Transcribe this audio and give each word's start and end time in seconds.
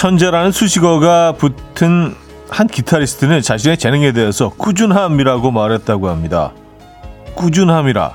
천재라는 0.00 0.50
수식어가 0.50 1.32
붙은 1.32 2.14
한 2.48 2.66
기타리스트는 2.66 3.42
자신의 3.42 3.76
재능에 3.76 4.12
대해서 4.12 4.48
꾸준함이라고 4.48 5.50
말했다고 5.50 6.08
합니다. 6.08 6.52
꾸준함이라. 7.34 8.12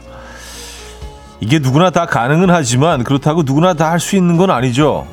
이게 1.42 1.60
누구나 1.60 1.92
다 1.92 2.08
가능은 2.08 2.50
하지만 2.50 3.04
그렇다고 3.04 3.44
누구나 3.44 3.76
다 3.76 3.92
할 3.92 4.00
수 4.00 4.16
있는 4.16 4.36
건 4.36 4.50
아니죠. 4.50 5.06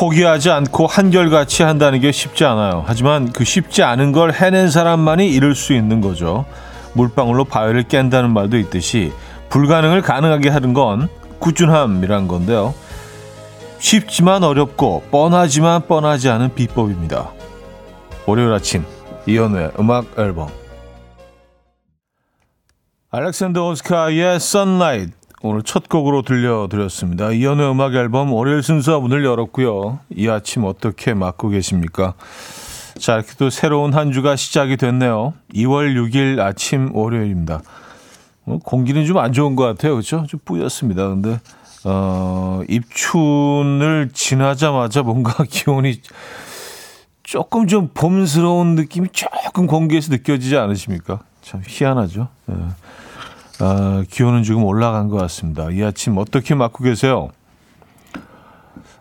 포기하지 0.00 0.50
않고 0.50 0.86
한결같이 0.86 1.62
한다는 1.62 2.00
게 2.00 2.10
쉽지 2.10 2.46
않아요. 2.46 2.82
하지만 2.86 3.30
그 3.32 3.44
쉽지 3.44 3.82
않은 3.82 4.12
걸 4.12 4.32
해낸 4.32 4.70
사람만이 4.70 5.28
이룰 5.30 5.54
수 5.54 5.74
있는 5.74 6.00
거죠. 6.00 6.46
물방울로 6.94 7.44
바위를 7.44 7.82
깬다는 7.82 8.32
말도 8.32 8.56
있듯이 8.56 9.12
불가능을 9.50 10.00
가능하게 10.00 10.48
하는 10.48 10.72
건 10.72 11.10
꾸준함이란 11.38 12.28
건데요. 12.28 12.72
쉽지만 13.78 14.42
어렵고 14.42 15.02
뻔하지만 15.10 15.86
뻔하지 15.86 16.30
않은 16.30 16.54
비법입니다. 16.54 17.32
월요일 18.24 18.54
아침 18.54 18.86
이연우의 19.26 19.72
음악 19.78 20.18
앨범 20.18 20.48
알렉산더 23.10 23.68
오스카의 23.68 24.36
Sunlight 24.36 25.19
오늘 25.42 25.62
첫 25.62 25.88
곡으로 25.88 26.20
들려드렸습니다. 26.22 27.30
이연의 27.32 27.70
음악 27.70 27.94
앨범 27.94 28.32
월요일 28.32 28.62
순서 28.62 29.00
문을 29.00 29.24
열었고요. 29.24 30.00
이 30.14 30.28
아침 30.28 30.64
어떻게 30.64 31.14
맞고 31.14 31.48
계십니까? 31.48 32.12
자, 32.98 33.14
이렇게 33.14 33.32
또 33.38 33.48
새로운 33.48 33.94
한 33.94 34.12
주가 34.12 34.36
시작이 34.36 34.76
됐네요. 34.76 35.32
2월 35.54 35.94
6일 35.94 36.38
아침 36.40 36.94
월요일입니다. 36.94 37.62
어, 38.44 38.58
공기는 38.64 39.06
좀 39.06 39.16
안 39.16 39.32
좋은 39.32 39.56
것 39.56 39.64
같아요. 39.64 39.92
그렇죠? 39.94 40.26
좀 40.28 40.40
뿌였습니다. 40.44 41.08
근데 41.08 41.40
어, 41.84 42.60
입춘을 42.68 44.10
지나자마자 44.12 45.02
뭔가 45.02 45.44
기온이 45.48 46.02
조금 47.22 47.66
좀 47.66 47.88
봄스러운 47.94 48.74
느낌이 48.74 49.08
조금 49.12 49.66
공기에서 49.66 50.12
느껴지지 50.12 50.58
않으십니까? 50.58 51.20
참 51.40 51.62
희한하죠. 51.66 52.28
네. 52.44 52.56
어, 53.60 54.02
기온은 54.08 54.42
지금 54.42 54.64
올라간 54.64 55.08
것 55.08 55.16
같습니다. 55.18 55.68
이 55.70 55.82
아침 55.82 56.16
어떻게 56.16 56.54
맞고 56.54 56.82
계세요? 56.82 57.28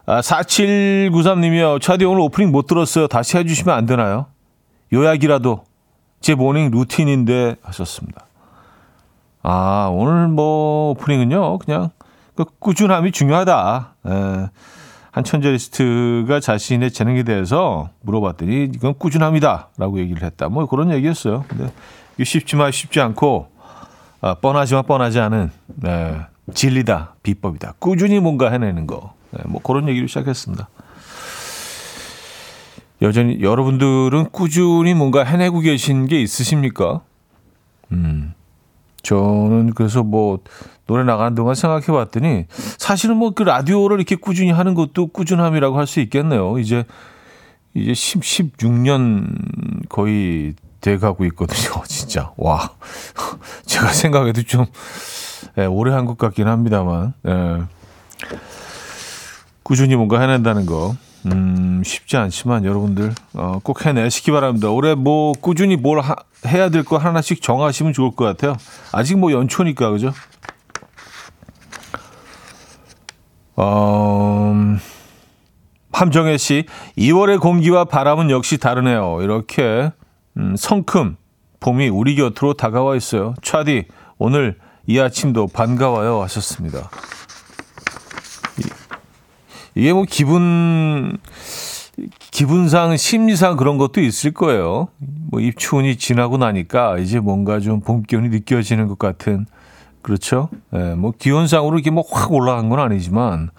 아, 0.05 0.19
4793님이요. 0.19 1.81
차디 1.81 2.03
오늘 2.03 2.21
오프닝 2.21 2.51
못 2.51 2.67
들었어요. 2.67 3.07
다시 3.07 3.37
해주시면 3.37 3.73
안 3.73 3.85
되나요? 3.85 4.25
요약이라도 4.91 5.63
제 6.19 6.35
morning 6.35 6.71
routine인데 6.71 7.55
하셨습니다. 7.61 8.25
아, 9.43 9.89
오늘 9.93 10.27
뭐 10.27 10.91
오프닝은요. 10.91 11.59
그냥 11.59 11.91
그 12.35 12.43
꾸준함이 12.59 13.11
중요하다. 13.11 13.93
에, 14.07 14.11
예. 14.11 14.49
한 15.11 15.23
첼리스트가 15.23 16.39
자신의 16.39 16.91
재능에 16.91 17.23
대해서 17.23 17.89
물어봤더니 18.01 18.71
이건 18.75 18.93
꾸준함이다 18.97 19.69
라고 19.77 19.99
얘기를 19.99 20.23
했다. 20.23 20.49
뭐 20.49 20.65
그런 20.65 20.91
얘기였어요. 20.91 21.45
근데 21.47 21.71
쉽지만 22.23 22.71
쉽지 22.71 22.99
않고 23.01 23.47
아, 24.21 24.33
뻔하지만 24.35 24.83
뻔하지 24.85 25.19
않은 25.19 25.51
네, 25.67 26.19
진리다, 26.53 27.15
비법이다. 27.23 27.75
꾸준히 27.79 28.19
뭔가 28.19 28.51
해내는 28.51 28.85
거. 28.87 29.13
네, 29.31 29.41
뭐 29.47 29.61
그런 29.61 29.87
얘기를 29.87 30.07
시작했습니다. 30.07 30.67
여전히 33.01 33.41
여러분들은 33.41 34.29
꾸준히 34.31 34.93
뭔가 34.93 35.23
해내고 35.23 35.61
계신 35.61 36.05
게 36.07 36.21
있으십니까? 36.21 37.01
음, 37.93 38.33
저는 39.03 39.71
그래서 39.73 40.03
뭐 40.03 40.39
노래 40.85 41.03
나가는 41.03 41.33
동안 41.35 41.55
생각해 41.55 41.85
봤더니 41.87 42.45
사실은 42.77 43.15
뭐 43.17 43.31
그 43.31 43.43
라디오를 43.43 43.97
이렇게 43.97 44.15
꾸준히 44.17 44.51
하는 44.51 44.73
것도 44.73 45.07
꾸준함이라고 45.07 45.77
할 45.77 45.87
수 45.87 46.01
있겠네요. 46.01 46.59
이제 46.59 46.83
이제 47.73 47.93
10, 47.93 48.19
16년 48.21 49.87
거의 49.87 50.55
돼가고 50.81 51.25
있거든요. 51.25 51.83
진짜 51.87 52.31
와 52.37 52.71
제가 53.65 53.87
생각해도 53.89 54.43
좀 54.43 54.65
예, 55.57 55.65
오래 55.65 55.93
한 55.93 56.05
것 56.05 56.17
같긴 56.17 56.47
합니다만 56.47 57.13
예. 57.27 57.61
꾸준히 59.63 59.95
뭔가 59.95 60.19
해낸다는 60.19 60.65
거 60.65 60.95
음, 61.25 61.81
쉽지 61.85 62.17
않지만 62.17 62.65
여러분들 62.65 63.13
어, 63.33 63.59
꼭 63.63 63.85
해내시기 63.85 64.31
바랍니다. 64.31 64.69
올해 64.69 64.95
뭐 64.95 65.33
꾸준히 65.33 65.75
뭘 65.75 65.99
하, 65.99 66.15
해야 66.47 66.69
될 66.69 66.83
거 66.83 66.97
하나씩 66.97 67.41
정하시면 67.41 67.93
좋을 67.93 68.15
것 68.15 68.25
같아요. 68.25 68.55
아직 68.93 69.17
뭐 69.17 69.31
연초니까 69.31 69.91
그죠? 69.91 70.13
어, 73.55 74.53
함정혜 75.91 76.37
씨, 76.37 76.65
2월의 76.97 77.41
공기와 77.41 77.85
바람은 77.85 78.29
역시 78.29 78.57
다르네요. 78.57 79.19
이렇게 79.21 79.91
음, 80.39 80.55
성큼 80.57 81.17
봄이 81.59 81.89
우리 81.89 82.15
곁으로 82.15 82.53
다가와 82.53 82.95
있어요. 82.95 83.35
차디 83.43 83.85
오늘 84.17 84.57
이 84.87 84.97
아침도 84.99 85.47
반가워요 85.47 86.21
하셨습니다. 86.23 86.89
이게 89.75 89.93
뭐 89.93 90.05
기분 90.09 91.17
기분상 92.31 92.95
심리상 92.97 93.57
그런 93.57 93.77
것도 93.77 94.01
있을 94.01 94.31
거예요. 94.31 94.87
뭐 95.29 95.41
입추운이 95.41 95.97
지나고 95.97 96.37
나니까 96.37 96.97
이제 96.97 97.19
뭔가 97.19 97.59
좀 97.59 97.81
봄 97.81 98.03
기운이 98.03 98.29
느껴지는 98.29 98.87
것 98.87 98.97
같은 98.97 99.45
그렇죠. 100.01 100.49
예, 100.73 100.95
뭐 100.95 101.11
기온상으로 101.17 101.75
이렇게 101.77 101.91
뭐 101.91 102.03
확 102.09 102.31
올라간 102.31 102.69
건 102.69 102.79
아니지만 102.79 103.51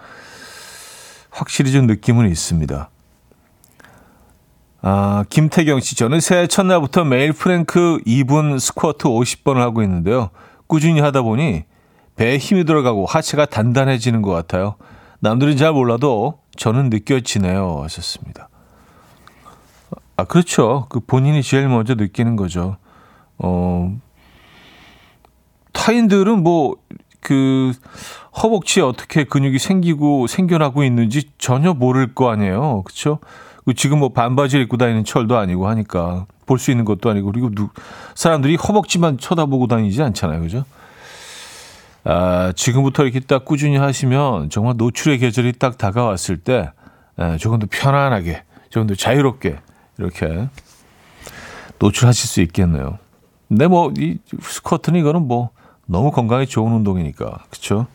확실히 1.29 1.71
좀 1.71 1.85
느낌은 1.85 2.27
있습니다. 2.29 2.89
아, 4.83 5.23
김태경 5.29 5.79
씨, 5.79 5.95
저는 5.95 6.19
새해 6.19 6.47
첫날부터 6.47 7.03
매일 7.03 7.33
프랭크 7.33 7.99
2분 8.05 8.59
스쿼트 8.59 9.07
50번을 9.07 9.57
하고 9.57 9.83
있는데요. 9.83 10.31
꾸준히 10.65 10.99
하다 11.01 11.21
보니 11.21 11.65
배에 12.15 12.37
힘이 12.37 12.63
들어가고 12.65 13.05
하체가 13.05 13.45
단단해지는 13.45 14.21
것 14.21 14.31
같아요. 14.31 14.75
남들은 15.19 15.57
잘 15.57 15.71
몰라도 15.71 16.39
저는 16.57 16.89
느껴지네요. 16.89 17.81
하셨습니다. 17.83 18.49
아, 20.17 20.23
그렇죠. 20.23 20.87
그 20.89 20.99
본인이 20.99 21.43
제일 21.43 21.67
먼저 21.67 21.93
느끼는 21.93 22.35
거죠. 22.35 22.77
어, 23.37 23.95
타인들은 25.73 26.41
뭐, 26.41 26.75
그, 27.19 27.71
허벅지에 28.41 28.81
어떻게 28.81 29.25
근육이 29.25 29.59
생기고 29.59 30.25
생겨나고 30.25 30.83
있는지 30.83 31.29
전혀 31.37 31.73
모를 31.73 32.15
거 32.15 32.31
아니에요. 32.31 32.81
그렇죠? 32.83 33.19
그 33.65 33.73
지금 33.73 33.99
뭐 33.99 34.09
반바지를 34.09 34.63
입고 34.65 34.77
다니는 34.77 35.03
철도 35.03 35.37
아니고 35.37 35.67
하니까 35.67 36.25
볼 36.45 36.57
수 36.59 36.71
있는 36.71 36.83
것도 36.85 37.09
아니고 37.09 37.31
그리고 37.31 37.49
누, 37.51 37.69
사람들이 38.15 38.55
허벅지만 38.55 39.17
쳐다보고 39.17 39.67
다니지 39.67 40.01
않잖아요. 40.03 40.41
그죠? 40.41 40.65
아, 42.03 42.51
지금부터 42.55 43.03
이렇게 43.03 43.19
딱 43.19 43.45
꾸준히 43.45 43.77
하시면 43.77 44.49
정말 44.49 44.73
노출의 44.77 45.19
계절이 45.19 45.53
딱 45.53 45.77
다가왔을 45.77 46.37
때 46.37 46.71
에, 47.19 47.37
조금 47.37 47.59
더 47.59 47.67
편안하게, 47.69 48.43
조금 48.69 48.87
더 48.87 48.95
자유롭게 48.95 49.57
이렇게 49.99 50.47
노출하실 51.79 52.27
수 52.27 52.41
있겠네요. 52.41 52.97
근데 53.47 53.67
뭐 53.67 53.91
이 53.97 54.17
스쿼트는 54.41 54.99
이거는 54.99 55.27
뭐 55.27 55.49
너무 55.85 56.11
건강에 56.11 56.45
좋은 56.45 56.71
운동이니까 56.73 57.43
그렇죠? 57.49 57.85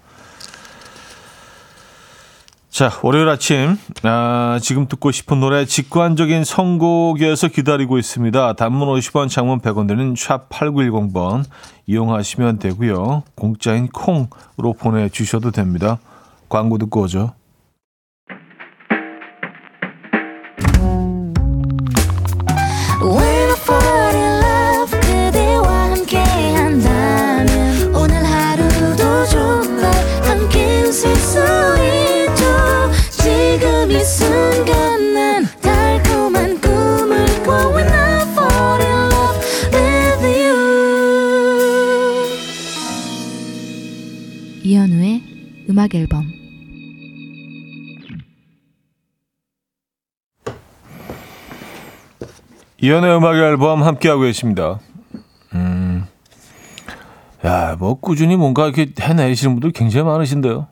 자, 2.77 2.91
월요일 3.03 3.27
아침, 3.31 3.79
아, 4.03 4.59
지금 4.61 4.87
듣고 4.87 5.11
싶은 5.11 5.41
노래 5.41 5.65
직관적인 5.65 6.45
선곡에서 6.45 7.49
기다리고 7.49 7.97
있습니다. 7.97 8.53
단문 8.53 8.89
50원, 8.89 9.31
장문 9.31 9.61
100원 9.61 9.89
되는 9.89 10.15
샵 10.15 10.51
8910번 10.51 11.45
이용하시면 11.87 12.59
되고요. 12.59 13.23
공짜인 13.35 13.89
콩으로 13.89 14.75
보내주셔도 14.79 15.53
됩니다. 15.53 15.99
광고 16.51 16.77
듣고 16.77 17.05
오죠. 17.05 17.33
이연의 52.87 53.17
음악 53.17 53.35
앨범 53.35 53.83
함께하고 53.83 54.23
계십니다. 54.23 54.79
음, 55.55 56.07
야, 57.45 57.75
뭐, 57.81 57.95
꾸준히 57.95 58.37
뭔가 58.37 58.67
이렇게 58.67 58.93
해내시는 59.01 59.57
분들 59.57 59.73
굉장히 59.73 60.07
많으신데요. 60.07 60.69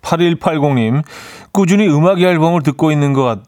8180님, 0.00 1.02
꾸준히 1.50 1.88
음악 1.88 2.20
앨범을 2.20 2.62
듣고 2.62 2.92
있는 2.92 3.14
것, 3.14 3.40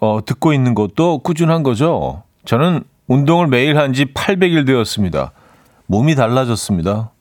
어, 0.00 0.18
듣고 0.24 0.52
있는 0.52 0.74
것도 0.74 1.18
꾸준한 1.20 1.62
거죠. 1.62 2.24
저는 2.46 2.82
운동을 3.06 3.46
매일 3.46 3.78
한 3.78 3.92
지 3.92 4.06
800일 4.06 4.66
되었습니다. 4.66 5.30
몸이 5.86 6.16
달라졌습니다. 6.16 7.12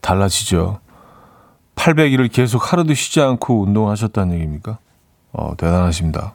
달라지죠. 0.00 0.80
800일을 1.74 2.32
계속 2.32 2.72
하루도 2.72 2.94
쉬지 2.94 3.20
않고 3.20 3.60
운동하셨다는 3.64 4.34
얘기입니까? 4.36 4.78
어, 5.32 5.54
대단하십니다. 5.58 6.32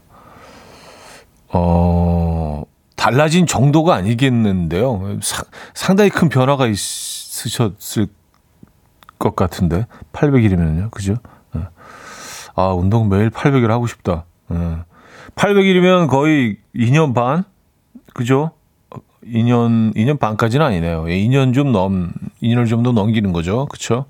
어, 1.57 2.63
달라진 2.97 3.47
정도가 3.47 3.95
아니겠는데요. 3.95 5.19
사, 5.21 5.43
상당히 5.73 6.09
큰 6.09 6.27
변화가 6.27 6.67
있으셨을 6.67 8.07
것 9.17 9.35
같은데. 9.37 9.85
800일이면요. 10.11 10.91
그죠? 10.91 11.15
네. 11.53 11.61
아, 12.55 12.67
운동 12.73 13.07
매일 13.07 13.29
800일 13.29 13.69
하고 13.69 13.87
싶다. 13.87 14.25
네. 14.49 14.57
800일이면 15.35 16.09
거의 16.09 16.57
2년 16.75 17.13
반? 17.13 17.45
그죠? 18.13 18.51
2년, 19.25 19.95
2년 19.95 20.19
반까지는 20.19 20.65
아니네요. 20.65 21.03
2년 21.05 21.53
좀 21.53 21.71
넘, 21.71 22.11
2년을 22.43 22.67
좀 22.67 22.83
더 22.83 22.91
넘기는 22.91 23.31
거죠. 23.31 23.65
그쵸? 23.67 24.05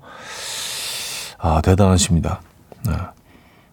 아, 1.38 1.60
대단하십니다. 1.62 2.40
네. 2.86 2.92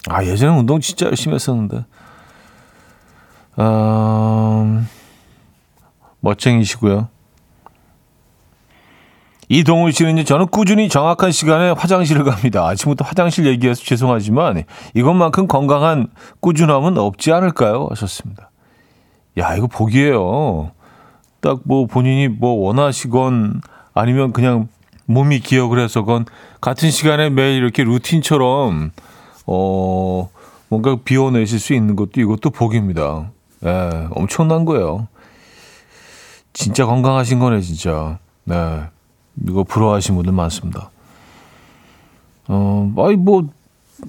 아, 0.09 0.23
예전에 0.23 0.55
운동 0.55 0.79
진짜 0.79 1.07
열심히 1.07 1.33
했었는데. 1.35 1.85
음, 3.59 4.87
멋쟁이시고요. 6.21 7.07
이동훈 9.49 9.91
씨는요, 9.91 10.23
저는 10.23 10.47
꾸준히 10.47 10.89
정확한 10.89 11.31
시간에 11.31 11.71
화장실을 11.71 12.23
갑니다. 12.23 12.65
아침부터 12.67 13.05
화장실 13.05 13.45
얘기해서 13.45 13.83
죄송하지만 13.83 14.63
이것만큼 14.95 15.47
건강한 15.47 16.07
꾸준함은 16.39 16.97
없지 16.97 17.31
않을까요? 17.31 17.87
하셨습니다. 17.91 18.49
야, 19.37 19.55
이거 19.55 19.67
복이에요. 19.67 20.71
딱 21.41 21.59
뭐 21.65 21.85
본인이 21.85 22.29
뭐 22.29 22.53
원하시건 22.53 23.61
아니면 23.93 24.31
그냥 24.31 24.69
몸이 25.05 25.41
기억을 25.41 25.79
해서건 25.79 26.25
같은 26.61 26.89
시간에 26.89 27.29
매일 27.29 27.57
이렇게 27.57 27.83
루틴처럼 27.83 28.91
어 29.45 30.29
뭔가 30.69 30.95
비워내실 31.03 31.59
수 31.59 31.73
있는 31.73 31.95
것도 31.97 32.21
이것도 32.21 32.49
복입니다. 32.51 33.29
예, 33.65 34.07
엄청난 34.11 34.65
거예요. 34.65 35.07
진짜 36.53 36.85
건강하신 36.85 37.39
거네, 37.39 37.61
진짜. 37.61 38.19
네. 38.43 38.83
이거 39.47 39.63
부러워하시는 39.63 40.15
분들 40.15 40.33
많습니다. 40.33 40.91
어, 42.47 42.93
아이, 42.97 43.15
뭐, 43.15 43.47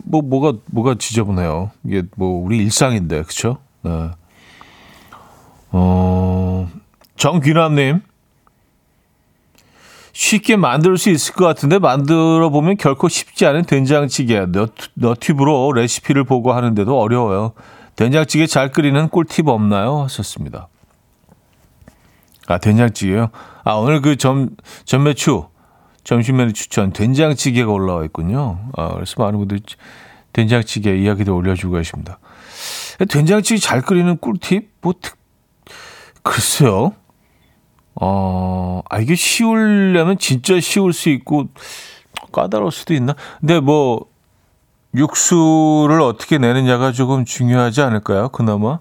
뭐, 0.05 0.23
뭐가, 0.23 0.59
뭐가 0.67 0.97
지저분해요. 0.99 1.71
이게 1.85 2.03
뭐, 2.17 2.45
우리 2.45 2.59
일상인데, 2.59 3.23
그쵸? 3.23 3.59
네. 3.83 4.11
어, 5.71 6.69
정귀남님. 7.17 8.03
쉽게 10.13 10.55
만들 10.57 10.97
수 10.97 11.11
있을 11.11 11.35
것 11.35 11.45
같은데 11.45 11.81
만들어 11.81 12.49
보면 12.49 12.77
결코 12.77 13.09
쉽지 13.09 13.47
않은 13.47 13.65
된장찌개 13.65 14.47
너튜브로 14.95 15.73
레시피를 15.73 16.23
보고 16.23 16.53
하는데도 16.53 17.01
어려워요. 17.01 17.53
된장찌개 17.97 18.47
잘 18.47 18.71
끓이는 18.71 19.09
꿀팁 19.09 19.49
없나요? 19.49 20.03
하셨습니다. 20.03 20.69
아, 22.47 22.59
된장찌개요? 22.59 23.31
아, 23.65 23.73
오늘 23.73 24.03
그 24.03 24.17
점, 24.17 24.51
전매추, 24.85 25.47
점심 26.03 26.37
메뉴 26.37 26.53
추천, 26.53 26.93
된장찌개가 26.93 27.71
올라와 27.73 28.05
있군요. 28.05 28.59
아, 28.77 28.93
그래서 28.95 29.23
많은 29.23 29.39
분들이 29.39 29.63
된장찌개 30.33 30.97
이야기도 30.97 31.35
올려주고 31.35 31.77
계십니다. 31.77 32.19
된장찌개 33.09 33.59
잘 33.59 33.81
끓이는 33.81 34.19
꿀팁? 34.19 34.71
뭐, 34.83 34.95
특, 35.01 35.17
글쎄요. 36.23 36.93
어, 37.95 38.83
아, 38.91 38.99
이게 38.99 39.15
쉬우려면 39.15 40.19
진짜 40.19 40.59
쉬울 40.61 40.93
수 40.93 41.09
있고, 41.09 41.49
까다로울 42.33 42.73
수도 42.73 42.93
있나? 42.93 43.15
근데 43.41 43.61
뭐, 43.61 44.07
육수를 44.95 46.01
어떻게 46.01 46.39
내느냐가 46.39 46.93
조금 46.93 47.25
중요하지 47.25 47.83
않을까요? 47.83 48.29
그나마 48.29 48.79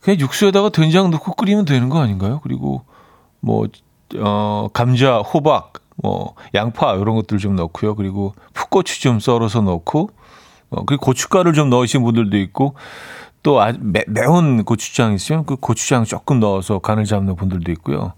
그냥 0.00 0.18
육수에다가 0.18 0.70
된장 0.70 1.10
넣고 1.10 1.34
끓이면 1.34 1.64
되는 1.64 1.88
거 1.88 2.00
아닌가요? 2.00 2.40
그리고 2.42 2.82
뭐 3.40 3.68
어, 4.18 4.68
감자, 4.72 5.18
호박, 5.18 5.72
뭐 5.96 6.34
양파 6.54 6.94
이런 6.94 7.14
것들 7.14 7.38
좀 7.38 7.56
넣고요. 7.56 7.94
그리고 7.94 8.34
풋고추 8.52 9.00
좀 9.00 9.20
썰어서 9.20 9.60
넣고 9.62 10.10
어, 10.70 10.84
그리고 10.84 11.06
고춧가루를 11.06 11.52
좀 11.52 11.70
넣으신 11.70 12.02
분들도 12.02 12.36
있고 12.38 12.74
또 13.42 13.60
아, 13.60 13.72
매, 13.78 14.04
매운 14.08 14.64
고추장 14.64 15.14
있으면 15.14 15.44
그 15.44 15.56
고추장 15.56 16.04
조금 16.04 16.40
넣어서 16.40 16.78
간을 16.78 17.04
잡는 17.04 17.36
분들도 17.36 17.70
있고요. 17.72 18.12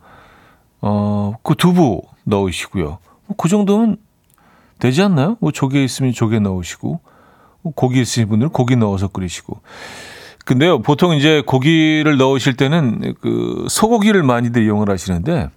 어, 0.80 1.34
그 1.42 1.54
두부 1.54 2.02
넣으시고요. 2.24 2.98
뭐그 3.26 3.48
정도면 3.48 3.96
되지 4.84 5.00
않나요? 5.00 5.38
뭐 5.40 5.50
조개 5.50 5.82
있으면 5.82 6.12
조개 6.12 6.40
넣으시고 6.40 7.00
뭐 7.62 7.72
고기 7.74 8.02
있으신 8.02 8.28
분들은 8.28 8.52
고기 8.52 8.76
넣어서 8.76 9.08
끓이시고. 9.08 9.62
근데요, 10.44 10.82
보통 10.82 11.14
이제 11.14 11.42
고기를 11.46 12.18
넣으실 12.18 12.54
때는 12.54 13.14
그 13.22 13.64
소고기를 13.70 14.22
많이들 14.22 14.62
이용을 14.62 14.90
하시는데 14.90 15.48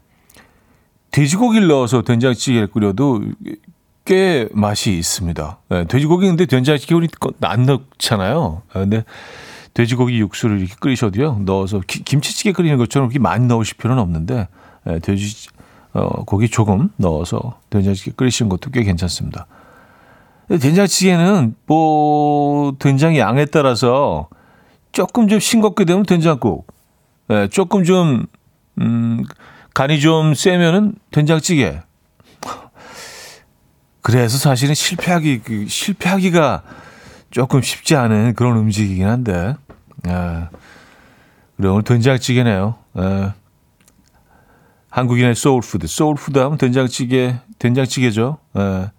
돼지고기를 1.12 1.68
넣어서 1.68 2.03
된장찌개를 2.03 2.68
끓여도 2.68 3.21
꽤 4.06 4.47
맛이 4.53 4.97
있습니다. 4.97 5.59
네, 5.71 5.83
돼지고기 5.83 6.25
근데 6.25 6.45
된장찌개 6.45 6.95
우리 6.95 7.09
안 7.42 7.66
넣잖아요. 7.66 8.61
아, 8.71 8.80
근데 8.80 9.04
돼지고기 9.73 10.19
육수를 10.19 10.59
이렇게 10.59 10.75
끓이셔도요, 10.80 11.42
넣어서 11.44 11.81
기, 11.85 12.02
김치찌개 12.02 12.54
끓이는 12.54 12.78
것처럼 12.78 13.09
그렇게 13.09 13.19
많이 13.19 13.45
넣으실 13.45 13.75
필요는 13.75 14.02
없는데 14.02 14.47
네, 14.85 14.99
돼지 14.99 15.49
어, 15.94 16.23
고기 16.25 16.49
조금 16.49 16.89
넣어서 16.97 17.59
된장찌개 17.69 18.11
끓이시는 18.15 18.49
것도 18.49 18.71
꽤 18.71 18.83
괜찮습니다. 18.83 19.47
된장찌개는 20.49 21.56
뭐 21.65 22.73
된장 22.79 23.17
양에 23.17 23.45
따라서 23.45 24.29
조금 24.91 25.27
좀 25.27 25.39
싱겁게 25.39 25.85
되면 25.85 26.03
된장국, 26.03 26.67
네, 27.27 27.47
조금 27.49 27.83
좀 27.83 28.25
음, 28.79 29.23
간이 29.73 29.99
좀 29.99 30.33
세면은 30.33 30.95
된장찌개. 31.11 31.81
그래서 34.01 34.37
사실은 34.37 34.73
실패하기 34.73 35.39
그 35.39 35.65
실패하기가 35.67 36.63
조금 37.29 37.61
쉽지 37.61 37.95
않은 37.95 38.35
그런 38.35 38.56
음식이긴 38.57 39.06
한데, 39.06 39.56
예. 40.07 40.47
그래 41.57 41.69
오늘 41.69 41.83
된장찌개네요. 41.83 42.75
예. 42.99 43.33
한국인의 44.97 45.35
soul 45.35 45.58
food. 45.58 45.85
soul 45.85 46.12
food 46.12 46.40
하면 46.39 46.57
된장찌개, 46.57 47.35
된장찌개죠. 47.59 48.39
예. 48.57 48.89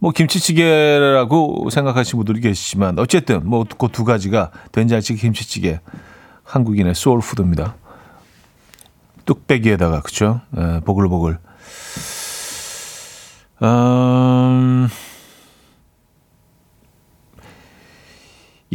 뭐 0.00 0.10
김치찌개라고 0.10 1.70
생각하시는 1.70 2.18
분들이 2.24 2.40
계시지만 2.40 2.98
어쨌든 2.98 3.48
뭐 3.48 3.64
그 3.78 3.86
두 3.86 4.04
가지가 4.04 4.50
된장찌개, 4.72 5.20
김치찌개. 5.20 5.78
한국인의 6.42 6.96
소울푸드입니다. 6.96 7.76
뚝배기에다가 9.26 10.00
그죠? 10.02 10.40
예, 10.58 10.80
보글보글. 10.84 11.38
음, 13.62 14.88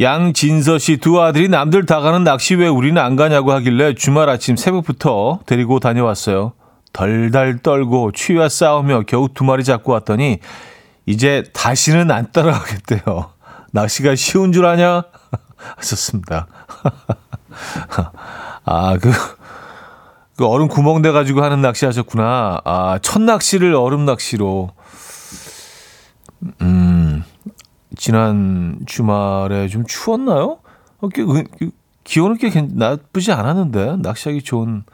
양진서 0.00 0.78
씨 0.78 0.96
두 0.96 1.20
아들이 1.20 1.50
남들 1.50 1.84
다 1.84 2.00
가는 2.00 2.24
낚시 2.24 2.54
왜 2.54 2.68
우리는 2.68 2.96
안 3.00 3.16
가냐고 3.16 3.52
하길래 3.52 3.94
주말 3.94 4.30
아침 4.30 4.56
새벽부터 4.56 5.40
데리고 5.44 5.78
다녀왔어요. 5.78 6.54
덜덜 6.92 7.58
떨고 7.58 8.12
취와 8.12 8.48
싸우며 8.48 9.02
겨우 9.06 9.28
두 9.32 9.44
마리 9.44 9.64
잡고 9.64 9.92
왔더니 9.92 10.38
이제 11.06 11.44
다시는 11.52 12.10
안 12.10 12.30
따라가겠대요. 12.32 13.32
낚시가 13.72 14.14
쉬운 14.16 14.52
줄 14.52 14.66
아냐? 14.66 15.04
하셨습니다. 15.76 16.46
아, 18.64 18.96
그, 18.98 19.10
그 20.36 20.46
얼음 20.46 20.68
구멍 20.68 21.02
내가지고 21.02 21.42
하는 21.42 21.60
낚시 21.60 21.84
하셨구나. 21.84 22.60
아, 22.64 22.98
첫 23.02 23.22
낚시를 23.22 23.74
얼음 23.74 24.04
낚시로. 24.04 24.70
음, 26.62 27.24
지난 27.96 28.78
주말에 28.86 29.68
좀 29.68 29.84
추웠나요? 29.86 30.60
어, 31.00 31.08
꽤, 31.08 31.24
기온은 32.04 32.38
꽤 32.38 32.50
나쁘지 32.72 33.32
않았는데, 33.32 33.96
낚시하기 33.98 34.42
좋은 34.42 34.84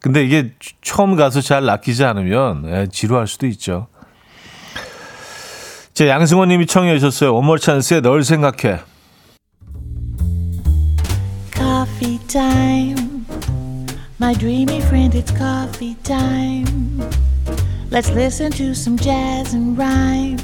근데 0.00 0.24
이게 0.24 0.52
처음 0.82 1.14
가서 1.14 1.40
잘 1.40 1.64
낚이지 1.64 2.04
않으면 2.04 2.64
예, 2.66 2.86
지루할 2.90 3.26
수도 3.26 3.46
있죠. 3.46 3.86
자, 5.92 6.08
양승원 6.08 6.48
님이 6.48 6.66
청해 6.66 6.98
주셨어요. 6.98 7.34
원몰 7.34 7.58
찬스에 7.58 8.00
널 8.00 8.24
생각해. 8.24 8.80
Coffee 11.52 12.18
time. 12.26 13.26
My 14.18 14.34
dreamy 14.34 14.78
friend, 14.78 15.14
it's 15.14 15.30
coffee 15.36 15.96
time. 16.02 17.00
Let's 17.90 18.10
listen 18.10 18.50
to 18.52 18.72
some 18.72 18.96
jazz 18.96 19.54
and 19.54 19.76
rhyme 19.76 20.38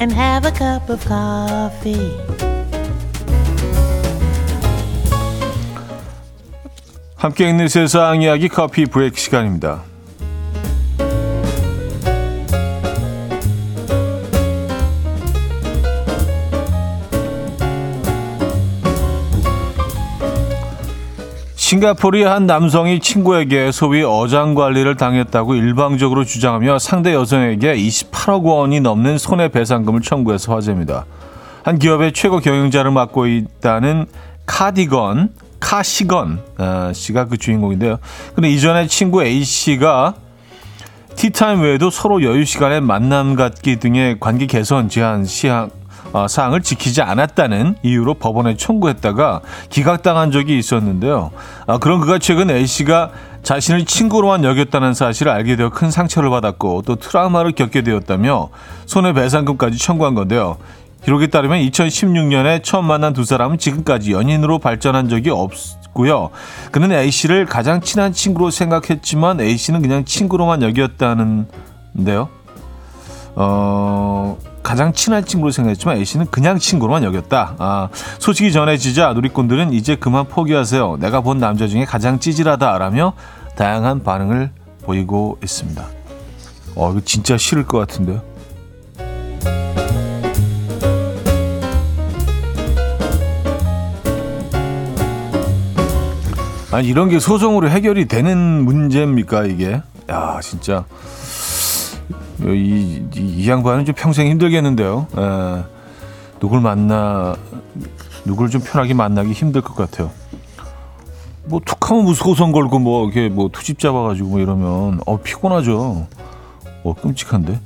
and 0.00 0.12
have 0.12 0.44
a 0.44 0.52
cup 0.52 0.90
of 0.90 1.02
coffee. 1.06 2.25
함께 7.16 7.48
있는 7.48 7.66
세상 7.66 8.20
이야기 8.20 8.48
커피 8.48 8.84
브레이크 8.84 9.18
시간입니다. 9.18 9.82
싱가포르의 21.54 22.24
한 22.24 22.46
남성이 22.46 23.00
친구에게 23.00 23.72
소위 23.72 24.04
어장 24.04 24.54
관리를 24.54 24.94
당했다고 24.96 25.56
일방적으로 25.56 26.24
주장하며 26.24 26.78
상대 26.78 27.12
여성에게 27.12 27.74
28억 27.76 28.44
원이 28.44 28.80
넘는 28.80 29.18
손해배상금을 29.18 30.02
청구해서 30.02 30.54
화제입니다. 30.54 31.06
한 31.64 31.78
기업의 31.78 32.12
최고 32.12 32.38
경영자를 32.38 32.92
맡고 32.92 33.26
있다는 33.26 34.06
카디건, 34.44 35.30
카시건 35.60 36.40
아, 36.58 36.92
씨가 36.94 37.26
그 37.26 37.36
주인공인데요. 37.36 37.98
근데 38.34 38.48
이전에 38.50 38.86
친구 38.86 39.24
A 39.24 39.42
씨가 39.44 40.14
티타임 41.16 41.62
외에도 41.62 41.90
서로 41.90 42.22
여유 42.22 42.44
시간에 42.44 42.80
만남 42.80 43.34
갖기 43.36 43.76
등의 43.76 44.18
관계 44.20 44.46
개선 44.46 44.88
제한 44.88 45.24
시한 45.24 45.70
어, 46.12 46.28
사항을 46.28 46.62
지키지 46.62 47.02
않았다는 47.02 47.76
이유로 47.82 48.14
법원에 48.14 48.56
청구했다가 48.56 49.40
기각당한 49.70 50.30
적이 50.30 50.58
있었는데요. 50.58 51.30
아, 51.66 51.78
그런 51.78 52.00
그가 52.00 52.18
최근 52.18 52.50
A 52.50 52.66
씨가 52.66 53.10
자신을 53.42 53.84
친구로만 53.84 54.44
여겼다는 54.44 54.94
사실을 54.94 55.30
알게 55.32 55.56
되어 55.56 55.70
큰 55.70 55.90
상처를 55.90 56.30
받았고 56.30 56.82
또 56.82 56.96
트라우마를 56.96 57.52
겪게 57.52 57.82
되었다며 57.82 58.48
손해배상금까지 58.86 59.78
청구한 59.78 60.14
건데요. 60.14 60.56
기록에 61.04 61.28
따르면 61.28 61.60
2016년에 61.60 62.62
처음 62.62 62.86
만난 62.86 63.12
두 63.12 63.24
사람은 63.24 63.58
지금까지 63.58 64.12
연인으로 64.12 64.58
발전한 64.58 65.08
적이 65.08 65.30
없고요. 65.30 66.30
그는 66.72 66.92
A 66.92 67.10
씨를 67.10 67.46
가장 67.46 67.80
친한 67.80 68.12
친구로 68.12 68.50
생각했지만 68.50 69.40
A 69.40 69.56
씨는 69.56 69.82
그냥 69.82 70.04
친구로만 70.04 70.62
여겼다는데요. 70.62 72.28
어, 73.36 74.38
가장 74.62 74.92
친한 74.92 75.24
친구로 75.24 75.52
생각했지만 75.52 75.98
A씨는 75.98 76.26
그냥 76.26 76.58
친구로만 76.58 77.04
여겼다. 77.04 77.54
아, 77.58 77.88
소식이 78.18 78.50
전해지자 78.50 79.12
누리꾼들은 79.12 79.72
이제 79.72 79.94
그만 79.94 80.26
포기하세요. 80.26 80.96
내가 80.98 81.20
본 81.20 81.38
남자 81.38 81.68
중에 81.68 81.84
가장 81.84 82.18
찌질하다라며 82.18 83.12
다양한 83.54 84.02
반응을 84.02 84.50
보이고 84.82 85.38
있습니다. 85.42 85.84
어, 86.74 86.90
이거 86.90 87.00
진짜 87.04 87.36
싫을 87.36 87.64
것 87.66 87.78
같은데요. 87.78 88.22
아니 96.76 96.88
이런 96.88 97.08
게 97.08 97.18
소송으로 97.18 97.70
해결이 97.70 98.04
되는 98.06 98.36
문제입니까 98.36 99.46
이게? 99.46 99.80
야 100.10 100.38
진짜 100.42 100.84
이, 102.42 103.02
이, 103.14 103.18
이 103.18 103.48
양반은 103.48 103.86
좀 103.86 103.94
평생 103.94 104.26
힘들겠는데요. 104.26 105.06
에, 105.16 105.22
예. 105.22 105.64
누굴 106.38 106.60
만나, 106.60 107.34
누굴 108.26 108.50
좀 108.50 108.60
편하게 108.60 108.92
만나기 108.92 109.32
힘들 109.32 109.62
것 109.62 109.74
같아요. 109.74 110.10
뭐 111.46 111.62
툭하면 111.64 112.04
무소송 112.04 112.52
걸고 112.52 112.78
뭐 112.78 113.06
이렇게 113.06 113.30
뭐 113.30 113.48
투집 113.50 113.78
잡아가지고 113.78 114.28
뭐 114.28 114.40
이러면 114.40 115.00
어 115.06 115.18
피곤하죠. 115.18 116.06
어 116.84 116.94
끔찍한데. 117.00 117.58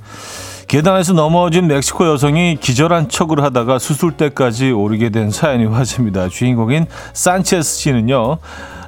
계단에서 0.69 1.15
넘어진 1.15 1.67
멕시코 1.67 2.07
여성이 2.07 2.57
기절한 2.61 3.09
척을 3.09 3.43
하다가 3.43 3.81
수술대까지 3.81 4.71
오르게 4.71 5.11
된 5.11 5.33
사연이 5.33 5.65
화제입니다. 5.65 6.29
주인공인 6.29 6.87
산체스 7.13 7.81
씨는요, 7.81 8.39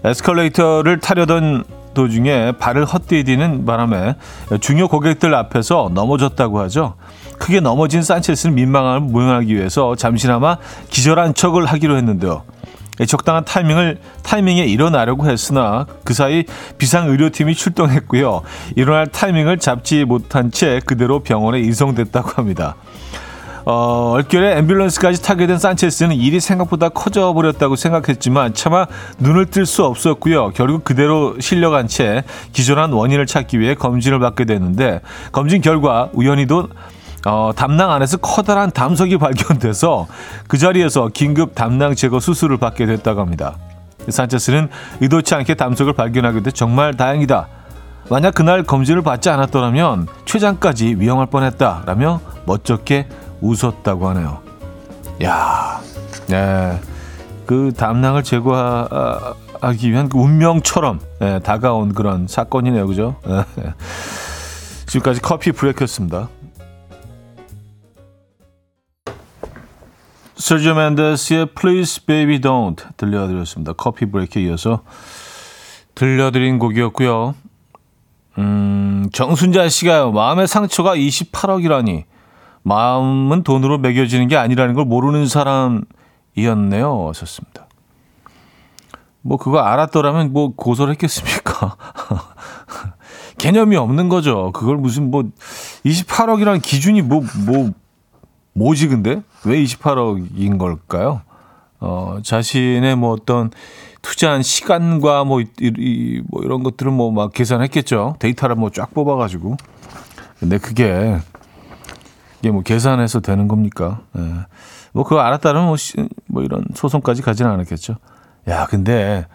에스컬레이터를 0.05 1.01
타려던 1.01 1.65
도중에 1.95 2.53
발을 2.53 2.85
헛디디는 2.85 3.67
바람에 3.67 4.17
중요 4.61 4.89
고객들 4.89 5.35
앞에서 5.35 5.91
넘어졌다고 5.93 6.61
하죠. 6.61 6.95
크게 7.39 7.61
넘어진 7.61 8.03
산체스는 8.03 8.55
민망함을 8.55 9.01
모면하기 9.01 9.55
위해서 9.55 9.95
잠시나마 9.97 10.57
기절한 10.91 11.35
척을 11.35 11.67
하기로 11.67 11.97
했는데요. 11.97 12.43
적당한 13.07 13.45
타이밍을 13.45 13.99
타이밍에 14.23 14.65
일어나려고 14.65 15.29
했으나 15.29 15.87
그 16.05 16.15
사이 16.15 16.45
비상 16.79 17.09
의료팀이 17.09 17.55
출동했고요. 17.55 18.43
일어날 18.77 19.07
타이밍을 19.07 19.59
잡지 19.59 20.05
못한 20.05 20.51
채 20.51 20.81
그대로 20.85 21.21
병원에 21.21 21.59
이송됐다고 21.61 22.31
합니다. 22.33 22.77
어, 23.65 24.13
얼결에 24.15 24.61
앰뷸런스까지 24.61 25.23
타게 25.25 25.47
된 25.47 25.59
산체스는 25.59 26.17
일이 26.17 26.41
생각보다 26.41 26.89
커져 26.89 27.33
버렸다고 27.33 27.77
생각했지만 27.77 28.55
차마 28.55 28.87
눈을 29.19 29.47
뜰 29.47 29.67
수 29.67 29.85
없었고요. 29.85 30.51
결국 30.51 30.85
그대로 30.85 31.39
실려간 31.39 31.87
채 31.87 32.25
기존한 32.53 32.93
원인을 32.93 33.27
찾기 33.27 33.61
위해 33.61 33.75
검진을 33.75 34.19
받게 34.19 34.45
되는데 34.45 35.01
검진 35.31 35.61
결과 35.63 36.09
우연히도 36.13 36.69
어, 37.25 37.53
담낭 37.55 37.93
안에서 37.93 38.17
커다란 38.17 38.73
담석이 38.73 39.19
발견돼서 39.19 40.09
그 40.49 40.59
자리에서 40.59 41.09
긴급 41.15 41.55
담낭 41.55 41.95
제거 41.95 42.19
수술을 42.19 42.57
받게 42.57 42.87
됐다고 42.87 43.21
합니다. 43.21 43.57
산체스는 44.09 44.69
의도치 45.01 45.37
않게 45.37 45.55
담석을 45.55 45.93
발견하게 45.93 46.43
돼 46.43 46.51
정말 46.51 46.97
다행이다. 46.97 47.47
만약 48.11 48.35
그날 48.35 48.65
검진을 48.65 49.03
받지 49.03 49.31
않았더라면 49.31 50.09
췌장까지 50.25 50.97
위험할 50.99 51.27
뻔했다라며 51.27 52.21
멋쩍게 52.47 53.07
웃었다고 53.43 54.09
하네요. 54.09 54.41
야, 55.23 55.81
네. 56.29 56.81
그 57.45 57.73
담낭을 57.77 58.23
제거하기 58.23 59.91
위한 59.91 60.09
그 60.09 60.19
운명처럼 60.19 61.01
네, 61.19 61.39
다가온 61.41 61.93
그런 61.93 62.27
사건이네요. 62.27 62.87
그죠? 62.87 63.17
네. 63.57 63.75
지금까지 64.87 65.21
커피 65.21 65.53
브레이크였습니다. 65.53 66.29
서지오 70.37 70.75
맨데스의 70.75 71.47
Please 71.55 72.05
Baby 72.05 72.41
Don't 72.41 72.97
들려드렸습니다. 72.97 73.75
커피 73.75 74.07
브레이크에 74.07 74.43
이어서 74.43 74.83
들려드린 75.95 76.59
곡이었고요. 76.59 77.35
음, 78.39 79.09
정순자 79.13 79.69
씨가요. 79.69 80.11
마음의 80.13 80.49
상처가 80.49 80.97
28억이라니. 80.97 82.05
마음은 82.63 83.43
돈으로 83.43 83.79
매겨지는 83.79 84.29
게 84.29 84.37
아니라는 84.37 84.75
걸 84.75 84.85
모르는 84.85 85.27
사람이었네요. 85.27 87.13
썼습니다. 87.15 87.67
뭐 89.23 89.37
그거 89.37 89.61
알았더라면 89.61 90.33
뭐 90.33 90.53
고소를 90.55 90.93
했겠습니까? 90.93 91.77
개념이 93.39 93.77
없는 93.77 94.09
거죠. 94.09 94.51
그걸 94.53 94.77
무슨 94.77 95.11
뭐 95.11 95.25
28억이라는 95.85 96.63
기준이 96.63 97.03
뭐, 97.03 97.25
뭐, 97.47 97.71
뭐지 98.53 98.89
근데? 98.89 99.23
왜 99.45 99.63
28억인 99.63 100.59
걸까요? 100.59 101.23
어, 101.81 102.19
자신의 102.23 102.97
뭐 102.97 103.13
어떤 103.13 103.51
투자한 104.03 104.43
시간과 104.43 105.25
뭐, 105.25 105.41
이, 105.41 105.47
이, 105.61 106.23
뭐 106.29 106.43
이런 106.43 106.63
것들은 106.63 106.93
뭐막 106.93 107.33
계산했겠죠. 107.33 108.17
데이터를 108.19 108.57
뭐 108.57 108.71
쫙 108.71 108.93
뽑아가지고. 108.95 109.57
근데 110.39 110.59
그게 110.59 111.19
이게 112.43 112.51
뭐 112.51 112.63
계산해서 112.63 113.21
되는 113.21 113.47
겁니까? 113.47 114.01
예. 114.19 114.21
뭐 114.93 115.05
그거 115.05 115.21
알았다면 115.21 115.67
뭐, 115.67 115.77
뭐 116.27 116.43
이런 116.43 116.65
소송까지 116.75 117.23
가지는 117.23 117.51
않았겠죠. 117.53 117.97
야, 118.49 118.67
근데 118.67 119.27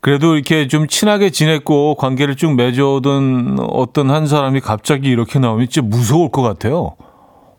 그래도 0.00 0.34
이렇게 0.34 0.66
좀 0.66 0.88
친하게 0.88 1.30
지냈고 1.30 1.94
관계를 1.94 2.34
쭉 2.34 2.54
맺어오던 2.54 3.58
어떤 3.70 4.10
한 4.10 4.26
사람이 4.26 4.60
갑자기 4.60 5.08
이렇게 5.08 5.38
나오면 5.38 5.68
진짜 5.68 5.86
무서울 5.86 6.30
것 6.30 6.42
같아요. 6.42 6.96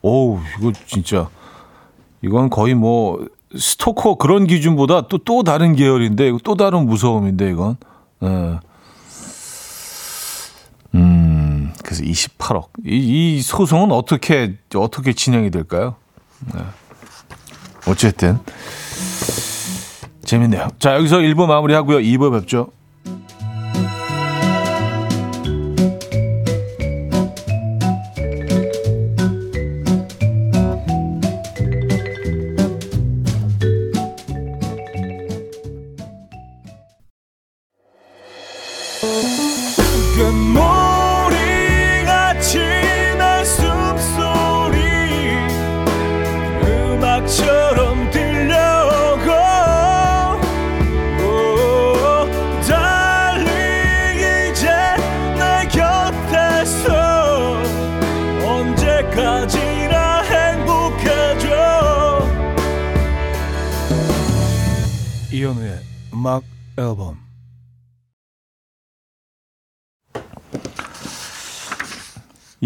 오우, 0.01 0.39
이거 0.59 0.73
진짜 0.85 1.29
이건 2.21 2.49
거의 2.49 2.73
뭐 2.73 3.25
스토커 3.57 4.15
그런 4.15 4.45
기준보다 4.45 5.07
또 5.07 5.19
또 5.19 5.43
다른 5.43 5.75
계열인데 5.75 6.33
또 6.43 6.55
다른 6.55 6.85
무서움인데 6.85 7.49
이건. 7.49 7.77
예. 8.23 8.59
음, 10.95 11.73
그래서 11.93 12.03
28억. 12.03 12.69
이, 12.85 13.37
이 13.37 13.41
소송은 13.41 13.91
어떻게, 13.91 14.55
어떻게 14.75 15.13
진행이 15.13 15.51
될까요? 15.51 15.95
네. 16.53 16.61
어쨌든. 17.87 18.39
재밌네요. 20.25 20.69
자, 20.79 20.95
여기서 20.95 21.17
1부 21.17 21.45
마무리 21.45 21.73
하고요. 21.73 21.99
2부 21.99 22.39
뵙죠. 22.39 22.71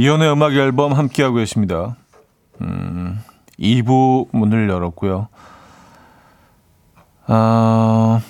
이현우의 0.08 0.32
음악 0.32 0.54
앨범 0.54 0.94
함께하고 0.94 1.36
계십니다. 1.36 1.98
음, 2.62 3.20
2부 3.60 4.30
문을 4.32 4.70
열었고요. 4.70 5.28
아, 7.26 8.22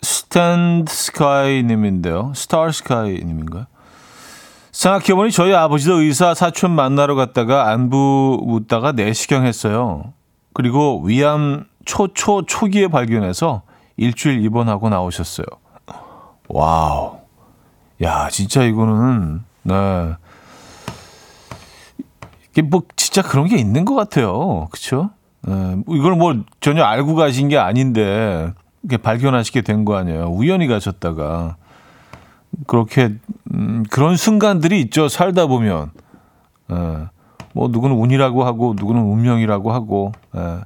스탠드 0.00 0.90
스카이 0.90 1.62
님인데요. 1.62 2.32
스타 2.34 2.70
스카이 2.70 3.22
님인가요? 3.22 3.66
생각해보니 4.72 5.30
저희 5.30 5.52
아버지도 5.52 6.00
의사 6.00 6.32
사촌 6.32 6.70
만나러 6.70 7.14
갔다가 7.16 7.68
안부 7.68 8.44
묻다가 8.46 8.92
내시경 8.92 9.44
했어요. 9.44 10.14
그리고 10.54 11.02
위암 11.04 11.66
초초 11.84 12.46
초기에 12.46 12.88
발견해서 12.88 13.60
일주일 13.98 14.42
입원하고 14.42 14.88
나오셨어요. 14.88 15.44
와우. 16.48 17.19
야, 18.02 18.28
진짜 18.30 18.62
이거는, 18.64 19.42
네. 19.62 19.74
이게 22.50 22.62
뭐, 22.62 22.82
진짜 22.96 23.22
그런 23.22 23.46
게 23.46 23.56
있는 23.56 23.84
것 23.84 23.94
같아요. 23.94 24.68
그쵸? 24.70 25.10
네. 25.42 25.76
이걸 25.88 26.14
뭐 26.16 26.34
전혀 26.60 26.82
알고 26.82 27.14
가신 27.14 27.48
게 27.48 27.58
아닌데, 27.58 28.52
이렇게 28.82 28.96
발견하시게 29.02 29.62
된 29.62 29.84
거 29.84 29.96
아니에요. 29.96 30.26
우연히 30.28 30.66
가셨다가. 30.66 31.56
그렇게, 32.66 33.14
음, 33.54 33.84
그런 33.90 34.16
순간들이 34.16 34.80
있죠. 34.82 35.08
살다 35.08 35.46
보면. 35.46 35.90
예. 36.72 36.74
뭐, 37.52 37.68
누구는 37.68 37.96
운이라고 37.96 38.44
하고, 38.44 38.74
누구는 38.76 39.02
운명이라고 39.02 39.72
하고, 39.72 40.12
예. 40.36 40.60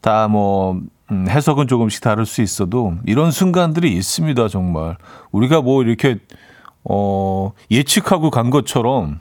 다 0.00 0.28
뭐, 0.28 0.80
음, 1.10 1.26
해석은 1.28 1.68
조금씩 1.68 2.02
다를 2.02 2.24
수 2.24 2.40
있어도 2.42 2.94
이런 3.04 3.30
순간들이 3.30 3.92
있습니다, 3.92 4.48
정말. 4.48 4.96
우리가 5.32 5.60
뭐 5.60 5.82
이렇게, 5.82 6.16
어, 6.84 7.52
예측하고 7.70 8.30
간 8.30 8.48
것처럼, 8.50 9.20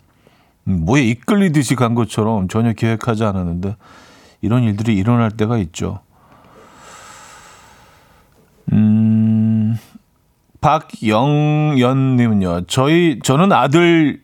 음, 0.68 0.86
뭐에 0.86 1.04
이끌리듯이 1.04 1.75
간 1.75 1.94
것처럼 1.94 2.48
전혀 2.48 2.72
계획하지 2.74 3.25
않았는데 3.25 3.75
이런 4.42 4.63
일들이 4.63 4.96
일어날 4.96 5.30
때가 5.32 5.58
있죠. 5.58 6.00
음, 8.72 9.78
박영연님은요, 10.62 12.62
저희, 12.67 13.19
저는 13.22 13.52
아들 13.52 14.24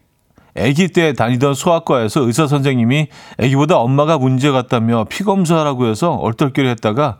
아기 0.57 0.87
때 0.87 1.13
다니던 1.13 1.53
소아과에서 1.53 2.21
의사 2.21 2.47
선생님이 2.47 3.07
아기보다 3.37 3.77
엄마가 3.77 4.17
문제 4.17 4.49
같다며 4.51 5.05
피 5.09 5.23
검사하라고 5.23 5.85
해서 5.87 6.13
얼떨결에 6.13 6.69
했다가 6.71 7.19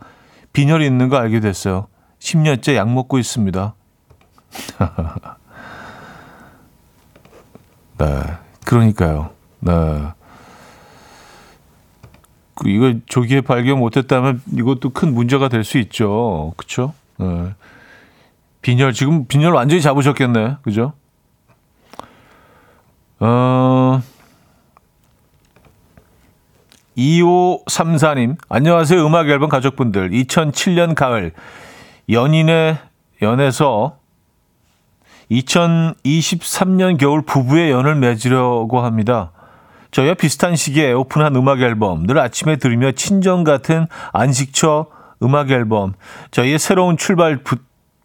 빈혈이 0.52 0.84
있는 0.86 1.08
거 1.08 1.16
알게 1.16 1.40
됐어요. 1.40 1.86
10년째 2.18 2.74
약 2.76 2.90
먹고 2.92 3.18
있습니다. 3.18 3.74
네, 7.98 8.06
그러니까요. 8.64 9.30
네. 9.60 9.72
그 12.54 12.68
이거 12.68 12.94
조기에 13.06 13.40
발견 13.42 13.78
못했다면 13.78 14.42
이것도 14.54 14.90
큰 14.90 15.14
문제가 15.14 15.48
될 15.48 15.64
수 15.64 15.78
있죠. 15.78 16.52
그렇죠? 16.56 16.92
네. 17.18 17.54
빈혈 18.62 18.92
지금 18.92 19.26
빈혈 19.26 19.54
완전히 19.54 19.80
잡으셨겠네, 19.80 20.56
그죠? 20.62 20.92
어. 23.20 24.02
2534님, 26.96 28.36
안녕하세요. 28.48 29.06
음악 29.06 29.28
앨범 29.28 29.48
가족분들. 29.48 30.10
2007년 30.10 30.94
가을, 30.94 31.32
연인의 32.08 32.78
연에서 33.22 33.96
2023년 35.30 36.98
겨울 36.98 37.22
부부의 37.22 37.70
연을 37.70 37.94
맺으려고 37.94 38.80
합니다. 38.80 39.30
저희와 39.92 40.14
비슷한 40.14 40.56
시기에 40.56 40.92
오픈한 40.92 41.34
음악 41.36 41.60
앨범, 41.60 42.06
늘 42.06 42.18
아침에 42.18 42.56
들으며 42.56 42.92
친정 42.92 43.44
같은 43.44 43.86
안식처 44.12 44.86
음악 45.22 45.50
앨범, 45.50 45.94
저희의 46.30 46.58
새로운 46.58 46.96
출발 46.96 47.38
부, 47.38 47.56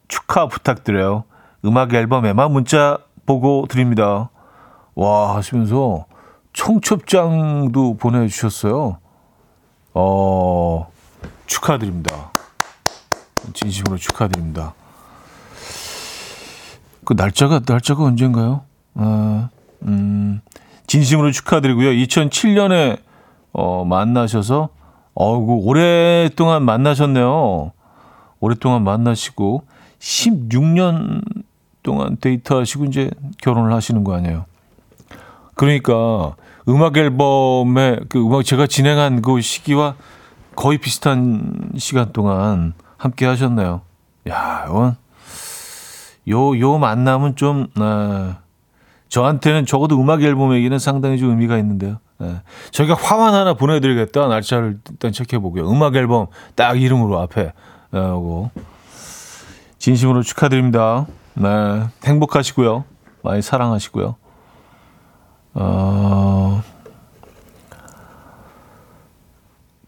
축하 0.07 0.47
부탁드려요. 0.47 1.23
음악 1.63 1.93
앨범에만 1.93 2.51
문자 2.51 2.99
보고 3.25 3.65
드립니다. 3.67 4.29
와, 4.93 5.35
하시면서 5.35 6.05
청첩장도 6.55 7.97
보내주셨어요. 7.97 8.97
어, 9.93 10.87
축하드립니다. 11.45 12.31
진심으로 13.53 13.97
축하드립니다. 13.97 14.73
그 17.03 17.13
날짜가, 17.13 17.61
날짜가 17.67 18.03
언젠가요? 18.03 18.61
아, 18.95 19.49
음, 19.83 20.41
진심으로 20.87 21.31
축하드리고요. 21.31 21.91
2007년에, 21.91 22.99
어, 23.51 23.85
만나셔서, 23.85 24.69
어우, 25.13 25.61
오랫동안 25.65 26.63
만나셨네요. 26.63 27.73
오랫동안 28.39 28.83
만나시고, 28.83 29.63
16년 29.99 31.21
동안 31.83 32.17
데이트하시고, 32.19 32.85
이제 32.85 33.11
결혼을 33.41 33.73
하시는 33.73 34.03
거 34.03 34.13
아니에요? 34.15 34.45
그러니까 35.55 36.35
음악 36.69 36.97
앨범의 36.97 38.01
그 38.09 38.19
음악 38.19 38.43
제가 38.43 38.67
진행한 38.67 39.21
그 39.21 39.41
시기와 39.41 39.95
거의 40.55 40.77
비슷한 40.77 41.71
시간 41.77 42.13
동안 42.13 42.73
함께 42.97 43.25
하셨네요. 43.25 43.81
야, 44.29 44.65
이건 44.67 44.95
요, 46.29 46.59
요 46.59 46.77
만남은 46.77 47.35
좀, 47.35 47.67
아, 47.75 48.37
저한테는 49.09 49.65
적어도 49.65 49.99
음악 49.99 50.23
앨범에게는 50.23 50.79
상당히 50.79 51.17
좀 51.17 51.29
의미가 51.29 51.57
있는데요. 51.59 51.99
예. 52.21 52.41
저희가 52.71 52.95
화환 52.95 53.33
하나 53.33 53.53
보내드리겠다. 53.53 54.27
날짜를 54.27 54.79
일단 54.89 55.11
체크해보고요. 55.11 55.69
음악 55.69 55.95
앨범 55.95 56.27
딱 56.55 56.81
이름으로 56.81 57.19
앞에 57.19 57.53
하고 57.91 58.51
진심으로 59.77 60.23
축하드립니다. 60.23 61.05
네, 61.35 61.83
행복하시고요. 62.05 62.85
많이 63.21 63.41
사랑하시고요. 63.41 64.15
어... 65.55 66.61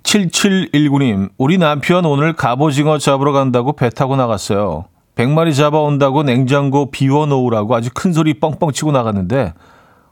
7719님, 0.03 1.29
우리 1.37 1.57
남편 1.57 2.05
오늘 2.05 2.33
갑오징어 2.33 2.97
잡으러 2.97 3.33
간다고 3.33 3.73
배 3.73 3.89
타고 3.89 4.15
나갔어요. 4.15 4.85
100마리 5.15 5.53
잡아온다고 5.53 6.23
냉장고 6.23 6.89
비워놓으라고 6.91 7.75
아주 7.75 7.89
큰 7.93 8.13
소리 8.13 8.39
뻥뻥 8.39 8.71
치고 8.71 8.93
나갔는데, 8.93 9.53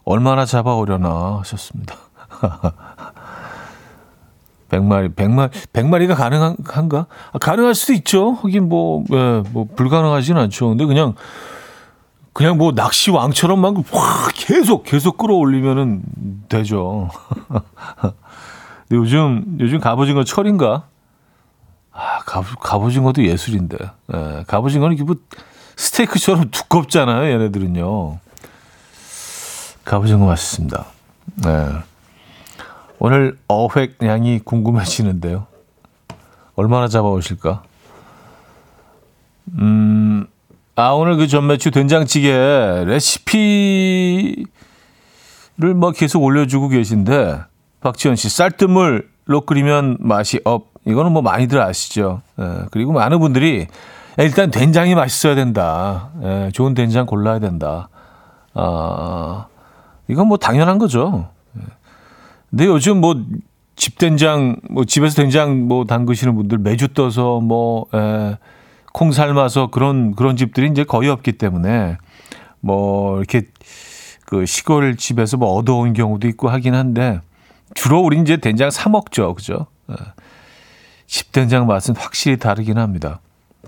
얼마나 0.04 0.46
잡아오려나 0.46 1.40
하셨습니다. 1.40 1.96
100마리, 4.70 5.16
100마리, 5.16 5.52
100마리가 5.72 6.16
가능한가? 6.16 7.06
아, 7.32 7.38
가능할 7.40 7.74
수도 7.76 7.94
있죠. 7.94 8.32
하긴 8.32 8.68
뭐, 8.68 9.06
예, 9.12 9.44
뭐, 9.52 9.66
불가능하진 9.76 10.36
않죠. 10.38 10.70
근데 10.70 10.86
그냥, 10.86 11.14
그냥 12.36 12.58
뭐 12.58 12.74
낚시 12.74 13.12
왕처럼 13.12 13.62
막 13.62 13.76
확 13.94 14.34
계속 14.36 14.84
계속 14.84 15.18
끌어올리면은 15.18 16.04
되죠. 16.50 17.10
근데 17.48 18.12
요즘 18.92 19.56
요즘 19.62 19.80
갑오징어 19.80 20.26
철인가? 20.26 20.84
아 21.94 22.20
갑, 22.26 22.44
갑오징어도 22.60 23.24
예술인데. 23.24 23.78
예, 24.14 24.44
갑오징어는 24.48 24.96
이게 24.96 25.06
뭐 25.06 25.16
스테이크처럼 25.78 26.52
두껍잖아요. 26.52 27.32
얘네들은요. 27.32 28.20
갑오징어 29.86 30.26
맛있습니다. 30.26 30.86
네. 31.46 31.70
오늘 33.00 33.38
어획 33.48 33.96
양이 34.04 34.40
궁금해지는데요. 34.40 35.48
얼마나 36.56 36.90
잡아오실까? 36.90 37.64
음. 39.60 40.28
아, 40.78 40.90
오늘 40.90 41.16
그 41.16 41.28
점메추 41.28 41.72
된장찌개 41.72 42.34
레시피를 42.86 44.46
뭐 45.76 45.92
계속 45.92 46.22
올려주고 46.22 46.68
계신데, 46.68 47.40
박지현 47.80 48.18
씨, 48.18 48.28
쌀뜨물로 48.28 49.42
끓이면 49.46 49.98
맛이 50.02 50.42
up. 50.44 50.74
이거는 50.86 51.14
뭐 51.14 51.22
많이들 51.22 51.62
아시죠? 51.62 52.22
예, 52.40 52.66
그리고 52.72 52.92
많은 52.92 53.20
분들이 53.20 53.68
일단 54.18 54.52
된장이 54.52 54.96
맛있어야 54.96 55.34
된다. 55.34 56.10
예, 56.22 56.50
좋은 56.54 56.74
된장 56.74 57.06
골라야 57.06 57.40
된다. 57.40 57.88
아, 58.54 59.48
이건 60.10 60.28
뭐 60.28 60.38
당연한 60.38 60.78
거죠. 60.78 61.30
예. 61.58 61.62
근데 62.50 62.66
요즘 62.66 63.00
뭐 63.00 63.16
집된장, 63.78 64.58
뭐 64.70 64.84
집에서 64.84 65.16
된장 65.16 65.68
뭐 65.70 65.86
담그시는 65.86 66.36
분들 66.36 66.58
매주 66.58 66.90
떠서 66.90 67.40
뭐, 67.40 67.86
예, 67.94 68.38
콩 68.96 69.12
삶아서 69.12 69.68
그런 69.68 70.16
그런 70.16 70.38
집들이 70.38 70.70
이제 70.70 70.86
거의 70.86 71.10
없기 71.10 71.34
때문에 71.34 71.98
뭐 72.62 73.18
이렇게 73.18 73.44
그 74.26 74.46
시골 74.46 74.96
집에서 74.96 75.36
뭐 75.36 75.54
얻어온 75.54 75.92
경우도 75.94 76.28
있고 76.30 76.48
하긴 76.50 76.74
한데 76.74 77.20
주로 77.74 78.00
우리 78.00 78.20
이제 78.22 78.38
된장 78.38 78.72
사 78.72 78.90
먹죠, 78.90 79.34
그죠? 79.34 79.68
집 81.08 81.34
된장 81.34 81.68
맛은 81.68 81.96
확실히 81.98 82.38
다르긴 82.38 82.78
합니다. 82.78 83.20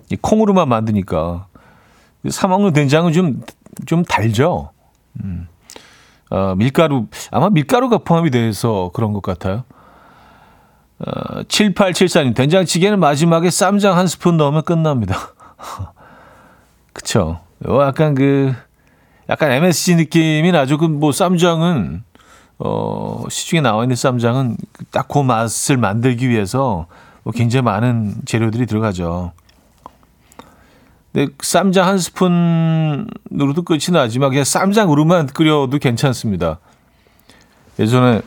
이 0.09 0.15
콩으로만 0.15 0.69
만드니까 0.69 1.47
사 2.29 2.47
먹는 2.47 2.71
된장은 2.71 3.11
좀 3.11 3.41
좀 3.85 4.03
달죠. 4.03 4.71
음. 5.23 5.47
어, 6.29 6.55
밀가루 6.55 7.07
아마 7.31 7.49
밀가루가 7.49 7.99
포함이 7.99 8.31
돼서 8.31 8.91
그런 8.93 9.13
것 9.13 9.21
같아요. 9.21 9.63
어, 10.99 11.43
7874님 11.43 12.35
된장찌개는 12.35 12.99
마지막에 12.99 13.49
쌈장 13.49 13.97
한 13.97 14.07
스푼 14.07 14.37
넣으면 14.37 14.63
끝납니다. 14.63 15.15
그쵸? 16.93 17.39
요 17.67 17.81
약간 17.81 18.15
그 18.15 18.53
약간 19.29 19.51
MSG 19.51 19.95
느낌이 19.95 20.51
나죠. 20.51 20.77
그 20.77 20.87
뭐 20.87 21.11
쌈장은 21.11 22.03
어, 22.59 23.23
시중에 23.29 23.61
나와 23.61 23.83
있는 23.83 23.95
쌈장은 23.95 24.57
딱 24.91 25.07
그 25.09 25.19
맛을 25.19 25.77
만들기 25.77 26.27
위해서 26.29 26.87
뭐 27.23 27.31
굉장히 27.33 27.61
많은 27.63 28.15
재료들이 28.25 28.65
들어가죠. 28.65 29.31
근데 31.13 31.31
쌈장 31.41 31.87
한 31.87 31.97
스푼으로도 31.99 33.63
끝이 33.63 33.87
나지만 33.91 34.29
그냥 34.29 34.43
쌈장으로만 34.43 35.27
끓여도 35.27 35.77
괜찮습니다. 35.77 36.59
예전에 37.79 38.21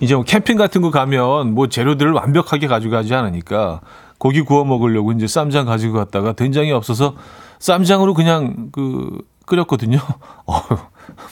이제 0.00 0.14
뭐 0.14 0.24
캠핑 0.24 0.56
같은 0.56 0.80
거 0.82 0.90
가면 0.90 1.54
뭐 1.54 1.68
재료들을 1.68 2.12
완벽하게 2.12 2.66
가져가지 2.66 3.14
않으니까 3.14 3.80
고기 4.18 4.40
구워 4.42 4.64
먹으려고 4.64 5.12
이제 5.12 5.26
쌈장 5.26 5.66
가지고 5.66 5.94
갔다가 5.94 6.32
된장이 6.32 6.72
없어서 6.72 7.14
쌈장으로 7.58 8.14
그냥 8.14 8.68
그 8.72 9.18
끓였거든요. 9.46 9.98
어, 10.46 10.60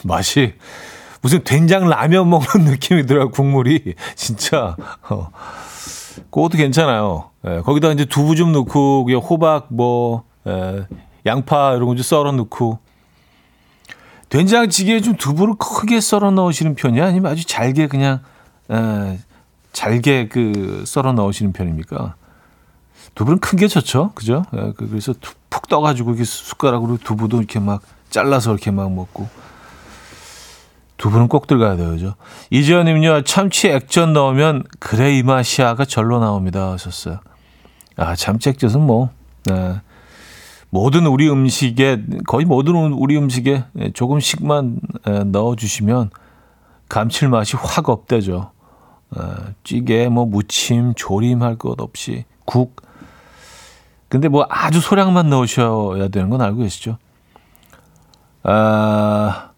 맛이 0.03 0.53
무슨 1.21 1.43
된장 1.43 1.89
라면 1.89 2.29
먹는 2.29 2.47
느낌이더라고 2.65 3.31
국물이 3.31 3.95
진짜 4.15 4.75
어. 5.09 5.29
그것도 6.31 6.57
괜찮아요. 6.57 7.29
예, 7.47 7.61
거기다 7.61 7.91
이제 7.91 8.05
두부 8.05 8.35
좀 8.35 8.51
넣고 8.51 9.05
그냥 9.05 9.21
호박 9.21 9.67
뭐 9.69 10.23
예, 10.47 10.85
양파 11.25 11.73
이런 11.73 11.87
거 11.87 11.95
좀 11.95 12.03
썰어 12.03 12.31
넣고 12.33 12.79
된장찌개에 14.29 15.01
좀 15.01 15.15
두부를 15.15 15.55
크게 15.57 16.01
썰어 16.01 16.31
넣으시는 16.31 16.75
편이야 16.75 17.07
아니면 17.07 17.31
아주 17.31 17.45
잘게 17.45 17.87
그냥 17.87 18.21
에, 18.71 19.19
잘게 19.73 20.27
그 20.27 20.83
썰어 20.85 21.13
넣으시는 21.13 21.53
편입니까? 21.53 22.15
두부는 23.15 23.39
큰 23.39 23.57
게 23.57 23.67
좋죠, 23.67 24.11
그죠? 24.15 24.43
에, 24.53 24.71
그- 24.77 24.87
그래서 24.89 25.13
툭- 25.13 25.37
푹 25.49 25.67
떠가지고 25.67 26.11
이렇게 26.11 26.23
숟가락으로 26.23 26.97
두부도 26.97 27.37
이렇게 27.39 27.59
막 27.59 27.81
잘라서 28.09 28.51
이렇게 28.51 28.71
막 28.71 28.91
먹고 28.91 29.27
두부는 30.97 31.27
꼭 31.27 31.47
들어가야 31.47 31.75
돼요, 31.77 31.91
그죠? 31.91 32.15
이지연님요 32.49 33.23
참치 33.23 33.69
액젓 33.69 34.09
넣으면 34.09 34.63
그래 34.79 35.17
이 35.17 35.23
맛이야가 35.23 35.85
절로 35.85 36.19
나옵니다 36.19 36.71
하셨어요. 36.71 37.19
아 37.95 38.15
참치 38.15 38.49
액젓은 38.49 38.81
뭐 38.81 39.09
네. 39.45 39.81
모든 40.69 41.05
우리 41.07 41.29
음식에 41.29 42.03
거의 42.27 42.45
모든 42.45 42.75
우리 42.93 43.17
음식에 43.17 43.63
조금씩만 43.93 44.79
에, 45.07 45.23
넣어주시면 45.23 46.09
감칠맛이 46.89 47.57
확 47.57 47.89
업되죠. 47.89 48.51
에, 49.17 49.21
찌개, 49.63 50.07
뭐 50.07 50.25
무침, 50.25 50.93
조림 50.95 51.41
할 51.41 51.57
것 51.57 51.79
없이 51.81 52.25
국. 52.45 52.81
근데 54.07 54.27
뭐 54.27 54.45
아주 54.49 54.79
소량만 54.81 55.29
넣으셔야 55.29 56.07
되는 56.07 56.29
건 56.29 56.41
알고 56.41 56.59
계시죠? 56.59 56.97
아, 58.43 59.49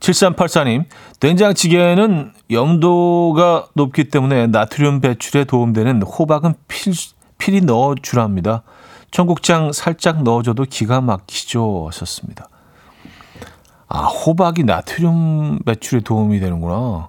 7384님, 0.00 0.84
된장찌개는 1.20 2.32
염도가 2.50 3.68
높기 3.74 4.08
때문에 4.10 4.48
나트륨 4.48 5.00
배출에 5.00 5.44
도움되는 5.44 6.02
호박은 6.02 6.54
필, 6.68 6.92
필히 7.38 7.60
넣어주랍니다. 7.62 8.62
청국장 9.10 9.72
살짝 9.72 10.22
넣어줘도 10.22 10.64
기가 10.68 11.00
막히죠. 11.00 11.86
하셨습니다. 11.88 12.48
아, 13.88 14.00
호박이 14.04 14.64
나트륨 14.64 15.60
배출에 15.64 16.00
도움이 16.00 16.40
되는구나. 16.40 17.08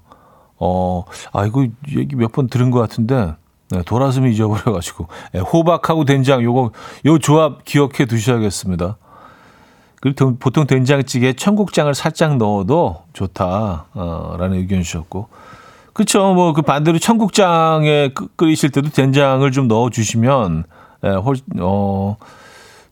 어, 0.60 1.04
아, 1.34 1.46
이거 1.46 1.66
얘기 1.96 2.16
몇 2.16 2.32
번 2.32 2.48
들은 2.48 2.72
것 2.72 2.80
같은데, 2.80 3.34
네, 3.70 3.82
돌아서면 3.84 4.32
잊어버려가지고. 4.32 5.08
네, 5.34 5.40
호박하고 5.40 6.06
된장, 6.06 6.42
요거, 6.44 6.72
요 7.06 7.20
조합 7.20 7.64
기억해 7.66 8.06
두셔야겠습니다. 8.08 8.98
그리고 10.00 10.36
보통 10.38 10.68
된장찌개에 10.68 11.34
청국장을 11.34 11.94
살짝 11.94 12.38
넣어도 12.38 13.04
좋다, 13.14 13.86
어, 13.94 14.36
라는 14.40 14.58
의견 14.58 14.82
주셨고. 14.84 15.28
그쵸. 15.94 16.34
뭐, 16.36 16.54
그 16.54 16.62
반대로 16.62 17.00
청국장에 17.00 18.10
끓- 18.14 18.28
끓이실 18.36 18.70
때도 18.70 18.90
된장을 18.92 19.52
좀 19.52 19.68
넣어주시면, 19.68 20.64
예, 21.06 21.10
훨, 21.10 21.36
어, 21.60 22.18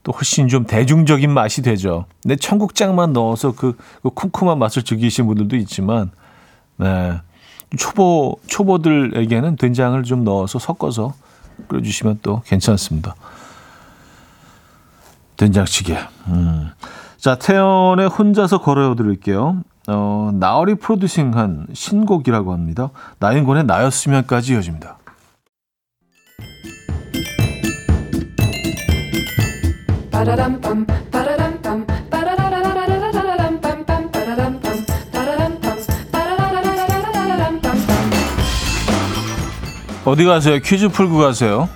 또 0.01 0.11
훨씬 0.11 0.47
좀 0.47 0.65
대중적인 0.65 1.31
맛이 1.31 1.61
되죠. 1.61 2.05
근데 2.23 2.35
청국장만 2.35 3.13
넣어서 3.13 3.51
그, 3.55 3.77
그 4.03 4.09
쿰쿰한 4.09 4.57
맛을 4.59 4.83
즐기시는 4.83 5.27
분들도 5.27 5.55
있지만, 5.57 6.11
네. 6.77 7.13
초보, 7.77 8.37
초보들에게는 8.47 9.57
된장을 9.57 10.01
좀 10.03 10.23
넣어서 10.23 10.59
섞어서 10.59 11.13
끓여주시면 11.67 12.19
또 12.21 12.41
괜찮습니다. 12.45 13.15
된장찌개. 15.37 15.97
음. 16.27 16.71
자, 17.17 17.35
태연의 17.35 18.07
혼자서 18.07 18.59
걸어요 18.59 18.95
드릴게요. 18.95 19.61
어, 19.87 20.31
나얼이 20.33 20.75
프로듀싱한 20.75 21.67
신곡이라고 21.73 22.53
합니다. 22.53 22.89
나인권의 23.19 23.65
나였으면까지 23.65 24.53
이어집니다. 24.53 24.97
어디 40.05 40.23
가세요? 40.23 40.59
퀴즈 40.59 40.87
풀고 40.89 41.17
가세요. 41.17 41.67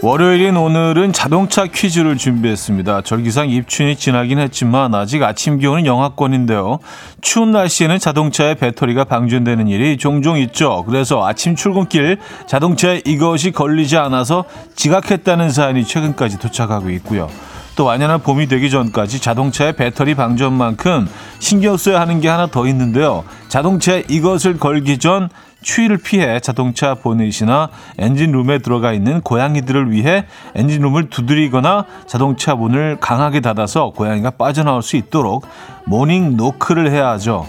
월요일인 0.00 0.56
오늘은 0.58 1.14
자동차 1.14 1.64
퀴즈를 1.66 2.18
준비했습니다. 2.18 3.02
절기상 3.02 3.48
입춘이 3.48 3.96
지나긴 3.96 4.38
했지만 4.38 4.94
아직 4.94 5.22
아침 5.22 5.58
기온은 5.58 5.86
영하권인데요. 5.86 6.78
추운 7.22 7.52
날씨에는 7.52 7.98
자동차의 7.98 8.56
배터리가 8.56 9.04
방전되는 9.04 9.68
일이 9.68 9.96
종종 9.96 10.38
있죠. 10.38 10.84
그래서 10.86 11.26
아침 11.26 11.56
출근길 11.56 12.18
자동차에 12.46 13.00
이것이 13.06 13.50
걸리지 13.50 13.96
않아서 13.96 14.44
지각했다는 14.76 15.48
사연이 15.50 15.84
최근까지 15.84 16.38
도착하고 16.38 16.90
있고요. 16.90 17.30
또 17.76 17.84
완연한 17.84 18.20
봄이 18.20 18.46
되기 18.46 18.70
전까지 18.70 19.20
자동차의 19.20 19.76
배터리 19.76 20.14
방전만큼 20.14 21.08
신경 21.38 21.76
써야 21.76 22.00
하는 22.00 22.20
게 22.20 22.28
하나 22.28 22.46
더 22.46 22.66
있는데요. 22.68 23.24
자동차에 23.48 24.04
이것을 24.08 24.58
걸기 24.58 24.98
전 24.98 25.28
추위를 25.62 25.96
피해 25.96 26.38
자동차 26.40 26.94
보넷이나 26.94 27.70
엔진룸에 27.98 28.58
들어가 28.58 28.92
있는 28.92 29.22
고양이들을 29.22 29.90
위해 29.90 30.26
엔진룸을 30.54 31.08
두드리거나 31.08 31.86
자동차 32.06 32.54
문을 32.54 32.98
강하게 33.00 33.40
닫아서 33.40 33.90
고양이가 33.90 34.32
빠져나올 34.32 34.82
수 34.82 34.96
있도록 34.96 35.46
morning 35.86 36.36
노크를 36.36 36.90
해야 36.90 37.08
하죠. 37.10 37.46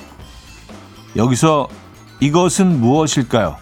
여기서 1.15 1.67
이것은 2.19 2.79
무엇일까요? 2.79 3.57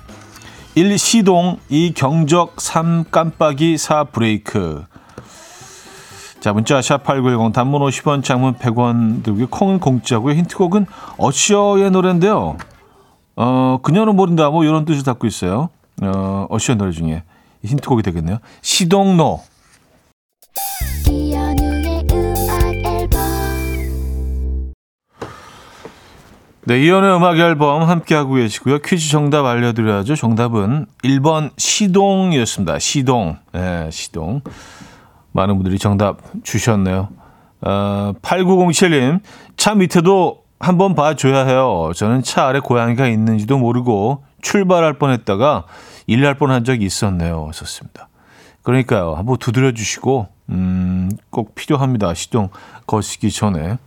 1. 0.75 0.97
시동 0.97 1.57
2. 1.69 1.93
경적 1.93 2.59
3. 2.59 3.05
깜빡이 3.11 3.77
4. 3.77 4.05
브레이크 4.05 4.85
자 6.43 6.51
문자 6.51 6.77
샵8910 6.81 7.53
단문 7.53 7.81
50원 7.83 8.21
장문 8.21 8.55
100원 8.55 9.23
들고 9.23 9.47
콩은 9.47 9.79
공짜고요 9.79 10.35
힌트곡은 10.35 10.87
어시어의 11.17 11.89
노래인데요 11.89 12.57
어 13.37 13.79
그녀는 13.81 14.17
모른다 14.17 14.49
뭐 14.49 14.65
이런 14.65 14.83
뜻을 14.83 15.05
담고 15.05 15.25
있어요 15.25 15.69
어 16.01 16.45
어시어 16.49 16.75
노래 16.75 16.91
중에 16.91 17.23
힌트곡이 17.63 18.03
되겠네요 18.03 18.39
앨범 18.61 19.39
네, 26.65 26.81
이연의 26.81 27.15
음악 27.15 27.37
앨범 27.39 27.83
함께하고 27.83 28.35
계시고요. 28.35 28.79
퀴즈 28.79 29.09
정답 29.09 29.45
알려드려야죠. 29.45 30.15
정답은 30.15 30.85
1번 31.03 31.51
시동이었습니다. 31.57 32.79
시동. 32.79 33.37
네, 33.51 33.89
시동. 33.91 34.41
많은 35.33 35.55
분들이 35.55 35.77
정답 35.77 36.21
주셨네요. 36.43 37.09
어, 37.61 38.13
8907님, 38.21 39.19
차 39.57 39.75
밑에도 39.75 40.43
한번 40.59 40.95
봐줘야 40.95 41.45
해요. 41.45 41.91
저는 41.95 42.23
차 42.23 42.47
아래 42.47 42.59
고양이가 42.59 43.07
있는지도 43.07 43.57
모르고 43.57 44.23
출발할 44.41 44.93
뻔 44.93 45.11
했다가 45.11 45.65
일날 46.07 46.35
뻔한 46.35 46.63
적이 46.63 46.85
있었네요. 46.85 47.51
썼습니다. 47.53 48.09
그러니까요. 48.61 49.15
한번 49.15 49.37
두드려 49.37 49.73
주시고, 49.73 50.27
음, 50.49 51.09
꼭 51.29 51.55
필요합니다. 51.55 52.13
시동 52.13 52.49
거시기 52.87 53.29
전에. 53.29 53.77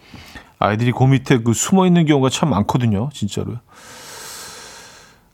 아이들이 0.58 0.92
그 0.92 1.04
밑에 1.04 1.38
그 1.38 1.52
숨어 1.52 1.86
있는 1.86 2.06
경우가 2.06 2.30
참 2.30 2.50
많거든요. 2.50 3.10
진짜로. 3.12 3.54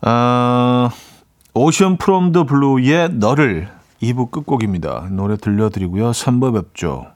아, 0.01 0.91
오션 1.55 1.97
프롬 1.97 2.33
더 2.33 2.45
블루의 2.45 3.11
너를 3.15 3.69
2부 4.03 4.31
끝곡입니다. 4.31 5.09
노래 5.13 5.37
들려드리고요. 5.37 6.11
3부 6.11 6.55
뵙죠. 6.55 7.07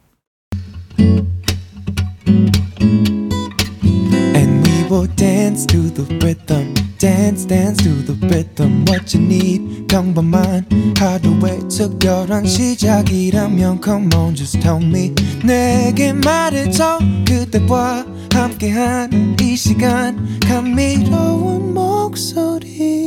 Will 4.89 5.09
dance 5.17 5.67
to 5.67 5.93
the 5.93 6.07
rhythm. 6.21 6.73
Dance, 6.99 7.45
dance 7.45 7.83
to 7.83 7.91
the 8.07 8.15
rhythm. 8.29 8.85
What 8.89 9.13
you 9.17 9.27
need, 9.27 9.89
평범한 9.89 10.65
하루의 10.97 11.69
특별한 11.69 12.47
시작이라면 12.47 13.81
Come 13.83 14.15
on, 14.15 14.37
just 14.37 14.61
tell 14.61 14.81
me. 14.81 15.13
내게 15.45 16.13
말해줘. 16.13 17.01
그대와 17.27 18.07
함께한 18.33 19.37
이 19.41 19.57
시간. 19.57 20.39
감미로운 20.47 21.75
목소리. 21.75 23.07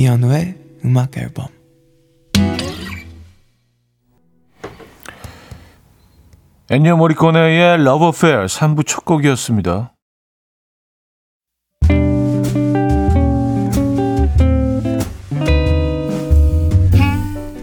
이현우의 0.00 0.54
음악 0.86 1.18
앨범. 1.18 1.48
애니어 6.70 6.96
모리코네의 6.96 7.80
Love 7.80 8.06
Affair 8.06 8.46
3부 8.46 8.86
첫 8.86 9.04
곡이었습니다. 9.04 9.92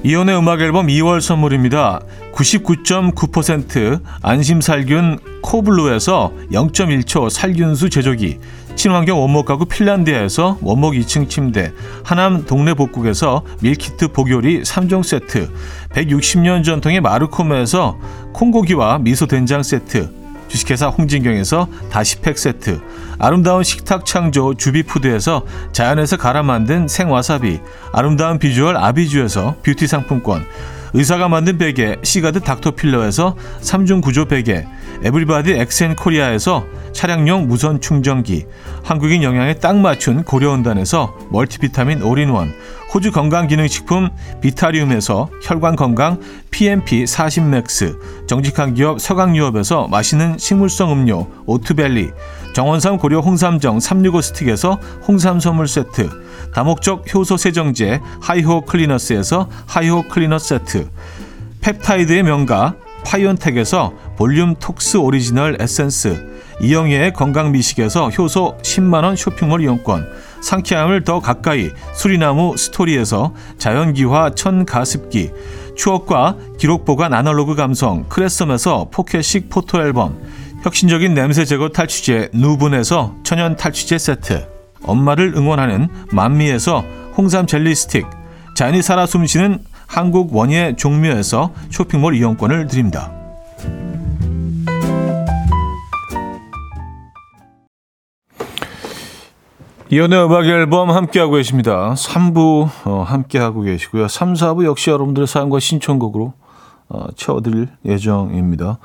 이혼의 0.03 0.37
음악 0.37 0.61
앨범 0.61 0.87
2월 0.87 1.19
선물입니다. 1.19 2.01
99.9% 2.33 4.03
안심살균 4.21 5.41
코블루에서 5.41 6.31
0.1초 6.51 7.31
살균수 7.31 7.89
제조기, 7.89 8.37
친환경 8.77 9.19
원목 9.19 9.47
가구 9.47 9.65
핀란드에서 9.65 10.59
원목 10.61 10.93
2층 10.93 11.27
침대, 11.27 11.73
하남 12.03 12.45
동네 12.45 12.75
복국에서 12.75 13.41
밀키트 13.61 14.09
복요리 14.09 14.61
3종 14.61 15.01
세트, 15.01 15.49
160년 15.89 16.63
전통의 16.63 17.01
마르코메에서 17.01 17.97
콩고기와 18.33 18.99
미소 18.99 19.25
된장 19.25 19.63
세트, 19.63 20.11
주식회사 20.47 20.89
홍진경에서 20.89 21.67
다시팩 21.89 22.37
세트, 22.37 22.79
아름다운 23.17 23.63
식탁 23.63 24.05
창조 24.05 24.53
주비푸드에서 24.53 25.43
자연에서 25.71 26.17
갈아 26.17 26.43
만든 26.43 26.87
생와사비, 26.87 27.59
아름다운 27.93 28.37
비주얼 28.37 28.77
아비주에서 28.77 29.55
뷰티 29.63 29.87
상품권, 29.87 30.45
의사가 30.93 31.27
만든 31.27 31.57
베개 31.57 31.97
시가드 32.03 32.41
닥터필러에서 32.41 33.35
3중 33.61 34.01
구조 34.01 34.25
베개, 34.25 34.65
에브리바디 35.03 35.53
엑센코리아에서 35.53 36.65
차량용 36.93 37.47
무선 37.47 37.79
충전기, 37.79 38.45
한국인 38.83 39.21
영양에 39.21 39.55
딱 39.55 39.77
맞춘 39.77 40.23
고려은단에서 40.23 41.15
멀티비타민 41.29 42.01
올인원, 42.01 42.53
호주 42.93 43.11
건강기능식품 43.11 44.09
비타리움에서 44.41 45.29
혈관건강 45.43 46.19
PMP 46.51 47.03
40맥스, 47.03 48.27
정직한 48.27 48.73
기업 48.73 48.99
서강유업에서 48.99 49.87
맛있는 49.89 50.37
식물성 50.37 50.91
음료 50.91 51.27
오트벨리, 51.45 52.11
정원삼 52.53 52.97
고려 52.97 53.19
홍삼정 53.19 53.79
365 53.79 54.21
스틱에서 54.21 54.79
홍삼 55.07 55.39
선물 55.39 55.67
세트, 55.67 56.09
다목적 56.57 57.13
효소 57.13 57.37
세정제 57.37 58.01
하이호 58.19 58.61
클리너스에서 58.61 59.47
하이호 59.67 60.07
클리너 60.07 60.39
세트, 60.39 60.89
펩타이드의 61.61 62.23
명가 62.23 62.73
파이온텍에서 63.05 63.93
볼륨 64.17 64.55
톡스 64.55 64.97
오리지널 64.97 65.57
에센스, 65.61 66.27
이영애의 66.59 67.13
건강미식에서 67.13 68.09
효소 68.09 68.57
10만원 68.63 69.15
쇼핑몰 69.15 69.61
이용권, 69.61 70.09
상쾌함을 70.41 71.03
더 71.03 71.19
가까이 71.19 71.69
수리나무 71.93 72.57
스토리에서 72.57 73.35
자연기화 73.59 74.31
천가습기, 74.31 75.29
추억과 75.75 76.37
기록 76.57 76.85
보관 76.85 77.13
아날로그 77.13 77.53
감성 77.53 78.09
크레썸에서 78.09 78.87
포켓식 78.89 79.51
포토앨범, 79.51 80.19
혁신적인 80.63 81.13
냄새 81.13 81.45
제거 81.45 81.69
탈취제 81.69 82.29
누분에서 82.33 83.13
천연 83.21 83.55
탈취제 83.55 83.99
세트, 83.99 84.56
엄마를 84.83 85.33
응원하는 85.35 85.87
만미에서 86.11 86.83
홍삼 87.17 87.47
젤리 87.47 87.73
스틱, 87.75 88.07
자연이 88.55 88.81
살아 88.81 89.05
숨쉬는 89.05 89.59
한국 89.87 90.35
원예 90.35 90.75
종묘에서 90.77 91.51
쇼핑몰 91.69 92.15
이용권을 92.15 92.67
드립니다. 92.67 93.11
이연의 99.89 100.25
음악 100.25 100.45
앨범 100.45 100.91
함께하고 100.91 101.35
계십니다. 101.35 101.93
3부 101.93 102.69
어, 102.85 103.03
함께하고 103.03 103.61
계시고요. 103.61 104.09
3, 104.09 104.33
4부 104.33 104.65
역시 104.65 104.89
여러분들의 104.89 105.27
사연과 105.27 105.61
신청곡으로 105.61 106.33
어, 106.89 107.05
채워드릴 107.15 107.69
예정입니다. 107.85 108.79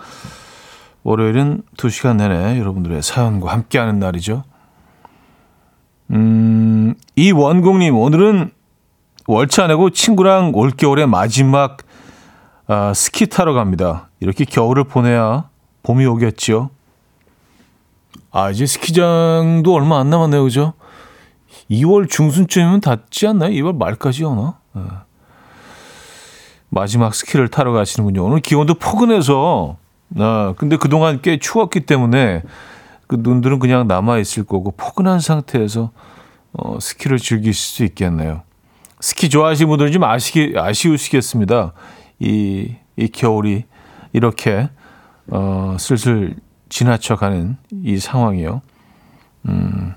월요일은 1.02 1.62
2시간 1.76 2.16
내내 2.18 2.60
여러분들의 2.60 3.02
사연과 3.02 3.52
함께하는 3.52 3.98
날이죠. 3.98 4.44
음, 6.12 6.94
이원공님, 7.16 7.96
오늘은 7.96 8.50
월차 9.26 9.66
내고 9.66 9.90
친구랑 9.90 10.52
올겨울의 10.54 11.06
마지막 11.06 11.78
아, 12.66 12.92
스키 12.94 13.26
타러 13.26 13.54
갑니다. 13.54 14.10
이렇게 14.20 14.44
겨울을 14.44 14.84
보내야 14.84 15.48
봄이 15.82 16.04
오겠죠. 16.06 16.70
아, 18.30 18.50
이제 18.50 18.66
스키장도 18.66 19.74
얼마 19.74 19.98
안 20.00 20.10
남았네요, 20.10 20.42
그죠? 20.42 20.74
2월 21.70 22.08
중순쯤이면 22.08 22.80
닫지 22.80 23.26
않나요? 23.26 23.50
2월 23.50 23.76
말까지 23.76 24.24
오나? 24.24 24.58
네. 24.74 24.82
마지막 26.68 27.14
스키를 27.14 27.48
타러 27.48 27.72
가시는군요. 27.72 28.24
오늘 28.24 28.40
기온도 28.40 28.74
포근해서, 28.74 29.76
아, 30.18 30.54
근데 30.56 30.76
그동안 30.76 31.20
꽤 31.20 31.38
추웠기 31.38 31.80
때문에 31.80 32.42
그 33.12 33.18
눈들은 33.20 33.58
그냥 33.58 33.86
남아 33.86 34.20
있을 34.20 34.44
거고, 34.44 34.70
포근한 34.70 35.20
상태에서 35.20 35.90
어, 36.54 36.78
스키를 36.80 37.18
즐기실 37.18 37.54
수 37.54 37.84
있겠네요. 37.84 38.42
스키 39.00 39.28
좋아하시는 39.28 39.68
분들은 39.68 39.92
좀 39.92 40.02
아시기, 40.04 40.54
아쉬우시겠습니다. 40.56 41.74
이, 42.20 42.74
이 42.96 43.08
겨울이 43.08 43.64
이렇게, 44.14 44.70
어, 45.30 45.76
슬슬 45.78 46.36
지나쳐 46.70 47.16
가는 47.16 47.58
이 47.70 47.98
상황이요. 47.98 48.62
음, 49.48 49.94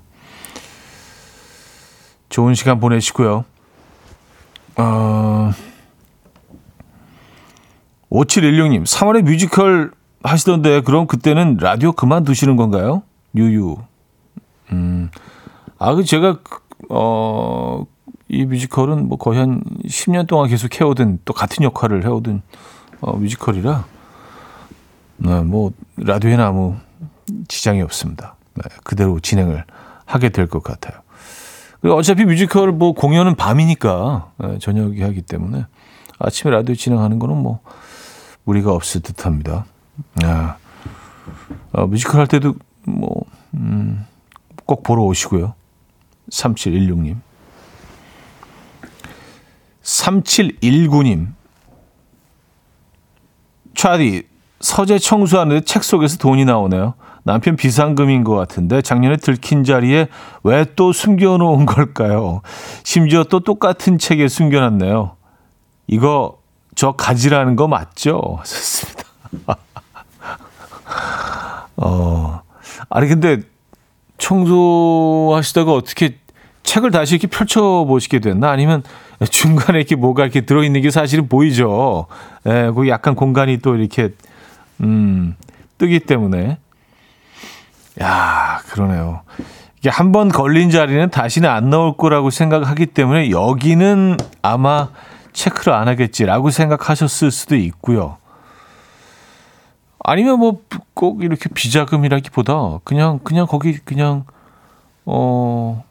좋은 2.27 2.53
시간 2.53 2.81
보내시고요. 2.81 3.45
어, 4.75 5.51
5716님, 8.09 8.83
3월에 8.83 9.21
뮤지컬 9.21 9.93
하시던데, 10.25 10.81
그럼 10.81 11.07
그때는 11.07 11.57
라디오 11.59 11.91
그만두시는 11.91 12.55
건가요? 12.55 13.03
유유. 13.35 13.77
음, 14.71 15.09
아, 15.77 15.93
그 15.95 16.03
제가, 16.03 16.39
어, 16.89 17.85
이 18.27 18.45
뮤지컬은 18.45 19.07
뭐 19.07 19.17
거의 19.17 19.39
한 19.39 19.61
10년 19.85 20.27
동안 20.27 20.49
계속 20.49 20.79
해오던, 20.79 21.19
또 21.25 21.33
같은 21.33 21.63
역할을 21.63 22.03
해오던, 22.03 22.41
어, 23.01 23.13
뮤지컬이라, 23.17 23.85
네, 25.17 25.41
뭐, 25.41 25.71
라디오에는 25.97 26.43
아무 26.43 26.75
지장이 27.47 27.81
없습니다. 27.81 28.35
네, 28.55 28.63
그대로 28.83 29.19
진행을 29.19 29.63
하게 30.05 30.29
될 30.29 30.47
것 30.47 30.63
같아요. 30.63 31.01
그리고 31.81 31.97
어차피 31.97 32.25
뮤지컬 32.25 32.71
뭐 32.71 32.93
공연은 32.93 33.35
밤이니까 33.35 34.31
네, 34.37 34.59
저녁에 34.59 35.03
하기 35.03 35.21
때문에 35.21 35.65
아침에 36.19 36.51
라디오 36.51 36.73
진행하는 36.73 37.19
거는 37.19 37.37
뭐 37.37 37.59
무리가 38.43 38.71
없을 38.73 39.01
듯합니다. 39.01 39.65
아, 40.23 40.57
어, 41.71 41.85
뮤지컬 41.87 42.19
할 42.21 42.27
때도 42.27 42.55
뭐 42.83 43.25
음, 43.53 44.05
꼭 44.65 44.83
보러 44.83 45.03
오시고요. 45.03 45.53
3716님. 46.31 47.17
3719님. 49.83 51.27
차디, 53.75 54.23
서재 54.61 54.97
청소하는데 54.99 55.61
책 55.65 55.83
속에서 55.83 56.17
돈이 56.17 56.45
나오네요. 56.45 56.95
남편 57.23 57.55
비상금인 57.55 58.23
것 58.23 58.35
같은데 58.35 58.81
작년에 58.81 59.17
들킨 59.17 59.63
자리에 59.63 60.07
왜 60.43 60.65
또 60.75 60.91
숨겨놓은 60.93 61.65
걸까요? 61.65 62.41
심지어 62.83 63.23
또 63.23 63.39
똑같은 63.39 63.97
책에 63.97 64.27
숨겨놨네요. 64.27 65.15
이거 65.87 66.37
저 66.75 66.91
가지라는 66.93 67.55
거 67.55 67.67
맞죠? 67.67 68.39
좋습니다. 68.45 69.03
어, 71.77 72.41
아니 72.89 73.07
근데 73.07 73.39
청소하시다가 74.17 75.73
어떻게 75.73 76.17
책을 76.63 76.91
다시 76.91 77.15
이렇게 77.15 77.27
펼쳐보시게 77.27 78.19
됐나? 78.19 78.49
아니면 78.49 78.83
중간에 79.29 79.77
이렇게 79.79 79.95
뭐가 79.95 80.23
이렇게 80.23 80.41
들어있는 80.41 80.81
게 80.81 80.89
사실은 80.89 81.27
보이죠? 81.27 82.07
예, 82.47 82.71
거기 82.73 82.89
약간 82.89 83.15
공간이 83.15 83.57
또 83.57 83.75
이렇게 83.75 84.09
음, 84.81 85.35
뜨기 85.77 85.99
때문에. 85.99 86.57
야, 88.01 88.59
그러네요. 88.69 89.21
이게 89.79 89.89
한 89.89 90.11
번 90.11 90.29
걸린 90.29 90.69
자리는 90.69 91.09
다시는 91.11 91.49
안 91.49 91.69
나올 91.69 91.95
거라고 91.95 92.29
생각하기 92.29 92.87
때문에 92.87 93.29
여기는 93.29 94.17
아마 94.41 94.89
체크를 95.33 95.73
안 95.73 95.87
하겠지라고 95.87 96.49
생각하셨을 96.49 97.29
수도 97.31 97.55
있고요. 97.55 98.17
아니면 100.05 100.39
뭐 100.39 100.61
꼭 100.95 101.21
이렇게 101.23 101.49
비자금이라기보다 101.49 102.79
그냥 102.85 103.19
그냥 103.23 103.45
거기 103.47 103.77
그냥 103.79 104.23
어 105.05 105.83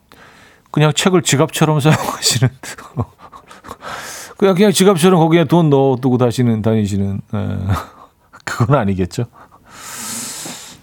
그냥 0.70 0.92
책을 0.92 1.22
지갑처럼 1.22 1.78
사용하시는 1.80 2.48
그냥 4.38 4.54
그냥 4.56 4.72
지갑처럼 4.72 5.20
거기에 5.20 5.44
돈 5.44 5.68
넣어두고 5.70 6.18
다시는 6.18 6.62
다니시는 6.62 7.20
에, 7.34 7.58
그건 8.44 8.76
아니겠죠. 8.78 9.26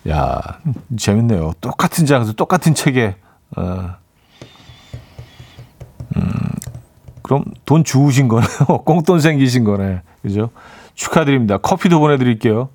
야 0.07 0.39
재밌네요. 0.97 1.53
똑같은 1.61 2.05
장소 2.05 2.33
똑같은 2.33 2.75
책에 2.75 3.15
어. 3.57 3.95
음, 6.15 6.23
그럼 7.23 7.45
돈 7.65 7.83
주우신 7.83 8.27
거네요. 8.27 8.83
꽁돈 8.85 9.19
생기신 9.19 9.63
거네. 9.63 10.01
그죠? 10.21 10.51
축하드립니다. 10.93 11.57
커피도 11.57 11.99
보내드릴게요. 11.99 12.69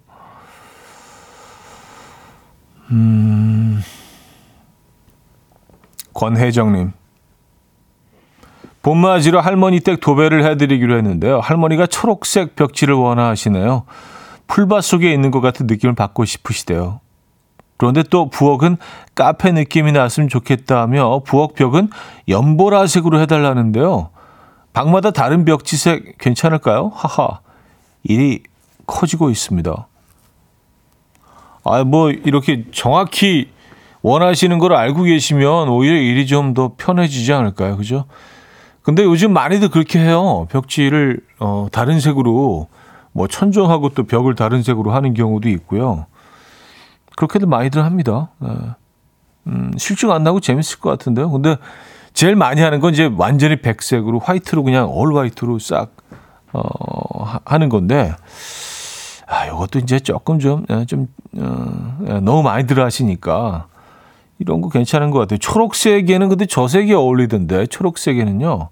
음, 2.91 3.83
권혜정님. 6.15 6.93
봄맞이로 8.83 9.41
할머니 9.41 9.81
댁 9.81 10.01
도배를 10.01 10.45
해드리기로 10.45 10.97
했는데요. 10.97 11.41
할머니가 11.41 11.87
초록색 11.87 12.55
벽지를 12.55 12.95
원하시네요. 12.95 13.83
풀밭 14.47 14.85
속에 14.85 15.13
있는 15.13 15.33
것 15.33 15.41
같은 15.41 15.67
느낌을 15.67 15.97
받고 15.97 16.25
싶으시대요. 16.25 17.01
그런데 17.79 18.03
또 18.05 18.31
부엌은 18.31 18.77
카페 19.15 19.51
느낌이 19.51 19.93
났으면 19.93 20.29
좋겠다 20.29 20.81
하며 20.81 21.21
부엌 21.25 21.55
벽은 21.55 21.91
연보라색으로 22.29 23.21
해달라는데요. 23.21 24.11
방마다 24.73 25.11
다른 25.11 25.45
벽지색 25.45 26.19
괜찮을까요? 26.19 26.93
하하. 26.95 27.41
일이 28.05 28.43
커지고 28.87 29.31
있습니다. 29.31 29.89
아, 31.69 31.85
뭐, 31.85 32.11
이렇게 32.11 32.65
정확히 32.73 33.51
원하시는 34.03 34.59
걸 34.59 34.73
알고 34.75 35.03
계시면 35.05 35.69
오히려 35.69 35.97
일이 35.97 36.27
좀 36.27 36.55
더 36.55 36.73
편해지지 36.77 37.33
않을까요? 37.33 37.77
그죠? 37.77 38.05
근데 38.83 39.03
요즘 39.03 39.33
많이들 39.33 39.69
그렇게 39.69 39.99
해요. 39.99 40.47
벽지를, 40.51 41.21
어, 41.41 41.67
다른 41.73 41.99
색으로, 41.99 42.69
뭐, 43.13 43.27
천정하고 43.27 43.89
또 43.91 44.05
벽을 44.05 44.35
다른 44.37 44.63
색으로 44.63 44.93
하는 44.93 45.13
경우도 45.15 45.49
있고요. 45.49 46.07
그렇게들 47.17 47.49
많이들 47.49 47.85
합니다. 47.85 48.31
네. 48.39 48.49
음, 49.49 49.73
실증 49.77 50.13
안 50.13 50.23
나고 50.23 50.41
재밌을 50.41 50.79
것 50.81 50.91
같은데요. 50.91 51.31
근데 51.31 51.57
제일 52.13 52.37
많이 52.37 52.61
하는 52.61 52.81
건 52.81 52.93
이제 52.93 53.11
완전히 53.17 53.57
백색으로 53.61 54.19
화이트로 54.21 54.63
그냥 54.63 54.89
올 54.91 55.17
화이트로 55.17 55.59
싹, 55.59 55.91
어, 56.53 57.25
하- 57.25 57.41
하는 57.45 57.69
건데, 57.69 58.13
아, 59.27 59.49
요것도 59.49 59.81
이제 59.81 59.99
조금 59.99 60.39
좀, 60.39 60.65
예, 60.71 60.85
좀, 60.87 61.09
어, 61.37 61.99
예, 62.09 62.21
너무 62.21 62.43
많이 62.43 62.67
들어 62.67 62.85
하시니까, 62.85 63.67
이런 64.39 64.61
거 64.61 64.69
괜찮은 64.69 65.11
것 65.11 65.19
같아요. 65.19 65.39
초록색에는 65.39 66.29
근데 66.29 66.47
저 66.47 66.69
색이 66.69 66.93
어울리던데, 66.95 67.67
초록색에는요, 67.67 68.69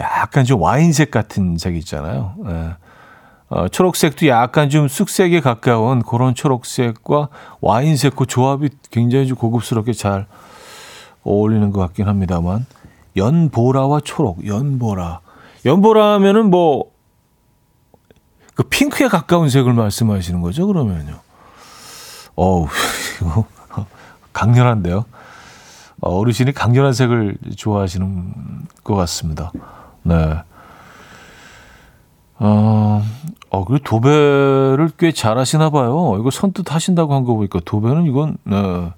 약간 0.00 0.44
좀 0.44 0.60
와인색 0.60 1.10
같은 1.10 1.56
색 1.58 1.76
있잖아요. 1.76 2.34
예. 2.46 2.74
어, 3.48 3.68
초록색도 3.68 4.28
약간 4.28 4.70
좀 4.70 4.86
쑥색에 4.86 5.40
가까운 5.40 6.02
그런 6.02 6.34
초록색과 6.34 7.28
와인색 7.60 8.14
그 8.14 8.26
조합이 8.26 8.70
굉장히 8.92 9.26
좀 9.26 9.36
고급스럽게 9.36 9.92
잘 9.92 10.26
어울리는 11.24 11.70
것 11.72 11.80
같긴 11.80 12.06
합니다만. 12.06 12.66
연보라와 13.16 14.00
초록, 14.04 14.46
연보라. 14.46 15.20
연보라 15.64 16.14
하면은 16.14 16.50
뭐, 16.50 16.84
그 18.60 18.64
핑크에 18.68 19.08
가까운 19.08 19.48
색을 19.48 19.72
말씀하시는 19.72 20.42
거죠, 20.42 20.66
그러면요. 20.66 21.18
어우, 22.36 22.66
이거 23.22 23.46
강렬한데요. 24.34 25.06
어, 26.02 26.18
어르신이 26.18 26.52
강렬한 26.52 26.92
색을 26.92 27.38
좋아하시는 27.56 28.66
것 28.84 28.96
같습니다. 28.96 29.50
네. 30.02 30.42
어, 32.38 33.02
어, 33.48 33.64
그리고 33.64 33.82
도배를 33.82 34.90
꽤 34.98 35.10
잘하시나 35.10 35.70
봐요. 35.70 36.18
이거 36.20 36.30
선뜻 36.30 36.70
하신다고 36.70 37.14
한 37.14 37.24
거 37.24 37.32
보니까 37.36 37.60
도배는 37.64 38.04
이건 38.04 38.36
네, 38.44 38.92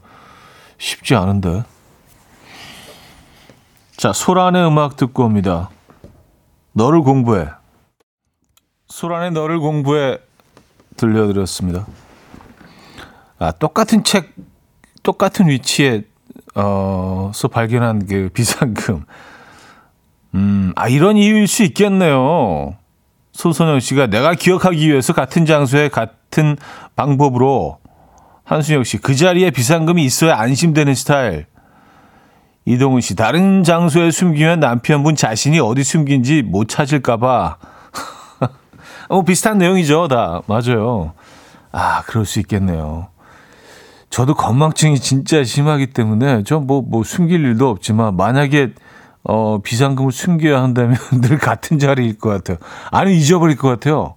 쉽지 0.78 1.14
않은데. 1.14 1.62
자, 3.96 4.12
소란의 4.12 4.66
음악 4.66 4.96
듣고 4.96 5.22
옵니다. 5.22 5.70
너를 6.72 7.02
공부해. 7.02 7.46
소란의 8.92 9.30
너를 9.30 9.58
공부해 9.58 10.18
들려드렸습니다. 10.98 11.86
아, 13.38 13.50
똑같은 13.52 14.04
책, 14.04 14.34
똑같은 15.02 15.48
위치에, 15.48 16.02
어,서 16.54 17.48
발견한 17.48 18.06
그 18.06 18.28
비상금. 18.34 19.04
음, 20.34 20.72
아, 20.76 20.88
이런 20.88 21.16
이유일 21.16 21.46
수 21.46 21.62
있겠네요. 21.62 22.76
소선영 23.32 23.80
씨가 23.80 24.08
내가 24.08 24.34
기억하기 24.34 24.86
위해서 24.86 25.14
같은 25.14 25.46
장소에 25.46 25.88
같은 25.88 26.58
방법으로 26.94 27.78
한순혁 28.44 28.84
씨 28.84 28.98
그 28.98 29.14
자리에 29.14 29.50
비상금이 29.52 30.04
있어야 30.04 30.36
안심되는 30.36 30.94
스타일. 30.94 31.46
이동훈 32.66 33.00
씨 33.00 33.16
다른 33.16 33.64
장소에 33.64 34.10
숨기면 34.10 34.60
남편분 34.60 35.16
자신이 35.16 35.60
어디 35.60 35.82
숨긴지 35.82 36.42
못 36.42 36.68
찾을까봐. 36.68 37.71
어 39.12 39.22
비슷한 39.22 39.58
내용이죠, 39.58 40.08
다 40.08 40.40
맞아요. 40.46 41.12
아 41.70 42.02
그럴 42.06 42.24
수 42.24 42.40
있겠네요. 42.40 43.08
저도 44.10 44.34
건망증이 44.34 44.98
진짜 45.00 45.44
심하기 45.44 45.88
때문에 45.88 46.44
저 46.44 46.60
뭐 46.60 46.82
뭐 46.82 47.04
숨길 47.04 47.40
일도 47.44 47.68
없지만 47.68 48.16
만약에 48.16 48.72
어, 49.24 49.58
비상금을 49.62 50.12
숨겨야 50.12 50.62
한다면 50.62 50.96
늘 51.22 51.38
같은 51.38 51.78
자리일 51.78 52.18
것 52.18 52.30
같아요. 52.30 52.56
아니, 52.90 53.16
잊어버릴 53.16 53.56
것 53.56 53.68
같아요. 53.68 54.16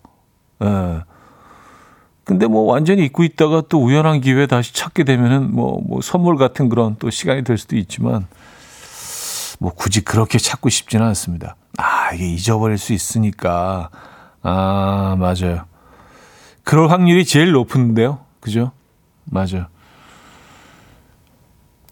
예. 0.63 1.01
근데 2.23 2.47
뭐 2.47 2.63
완전히 2.63 3.05
잊고 3.05 3.23
있다가 3.23 3.63
또 3.69 3.83
우연한 3.83 4.21
기회에 4.21 4.47
다시 4.47 4.73
찾게 4.73 5.03
되면은 5.03 5.53
뭐, 5.53 5.79
뭐 5.85 6.01
선물 6.01 6.37
같은 6.37 6.69
그런 6.69 6.95
또 6.97 7.11
시간이 7.11 7.43
될 7.43 7.57
수도 7.59 7.75
있지만 7.77 8.25
뭐 9.59 9.71
굳이 9.73 10.01
그렇게 10.01 10.39
찾고 10.39 10.69
싶지는 10.69 11.05
않습니다. 11.07 11.55
아, 11.77 12.11
이게 12.13 12.27
잊어버릴 12.27 12.77
수 12.79 12.93
있으니까. 12.93 13.89
아, 14.47 15.15
맞아요. 15.17 15.65
그럴 16.63 16.91
확률이 16.91 17.25
제일 17.25 17.51
높은데요. 17.51 18.19
그죠? 18.39 18.71
맞아요. 19.23 19.65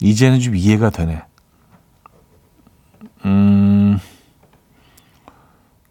이제는 0.00 0.38
좀 0.38 0.54
이해가 0.54 0.90
되네. 0.90 1.24
음, 3.24 3.98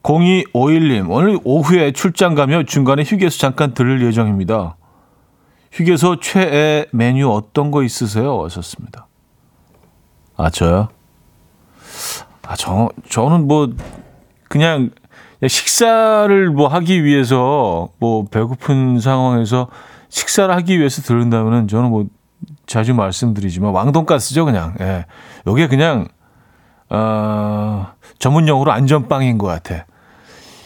0251님, 0.03 1.09
오늘 1.09 1.37
오후에 1.43 1.91
출장 1.91 2.33
가며 2.33 2.63
중간에 2.63 3.03
휴게소 3.03 3.39
잠깐 3.39 3.73
들을 3.73 4.01
예정입니다. 4.05 4.77
휴게소 5.73 6.21
최애 6.21 6.85
메뉴 6.91 7.29
어떤 7.29 7.71
거 7.71 7.83
있으세요? 7.83 8.41
하셨습니다. 8.45 9.07
아, 10.37 10.49
저요? 10.49 10.87
아, 12.43 12.55
저, 12.55 12.89
저는 13.09 13.47
뭐, 13.47 13.69
그냥 14.47 14.91
식사를 15.47 16.49
뭐 16.51 16.67
하기 16.67 17.03
위해서, 17.03 17.89
뭐, 17.99 18.25
배고픈 18.25 18.99
상황에서 18.99 19.67
식사를 20.09 20.53
하기 20.55 20.79
위해서 20.79 21.01
들은다면은 21.01 21.67
저는 21.67 21.89
뭐, 21.89 22.05
자주 22.65 22.93
말씀드리지만, 22.93 23.71
왕돈가스죠, 23.71 24.45
그냥. 24.45 24.75
예. 24.79 25.05
요게 25.47 25.67
그냥, 25.67 26.07
어, 26.89 27.87
전문 28.19 28.47
용어로 28.47 28.71
안전빵인 28.71 29.37
것 29.37 29.47
같아. 29.47 29.85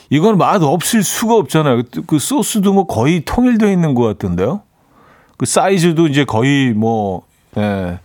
이건 0.09 0.37
맛 0.37 0.61
없을 0.61 1.03
수가 1.03 1.35
없잖아요. 1.35 1.83
그 2.05 2.19
소스도 2.19 2.73
뭐 2.73 2.85
거의 2.85 3.21
통일되어 3.25 3.69
있는 3.71 3.93
것 3.93 4.03
같던데요. 4.03 4.61
그 5.37 5.45
사이즈도 5.45 6.07
이제 6.07 6.23
거의 6.23 6.73
뭐, 6.73 7.23
예, 7.57 7.99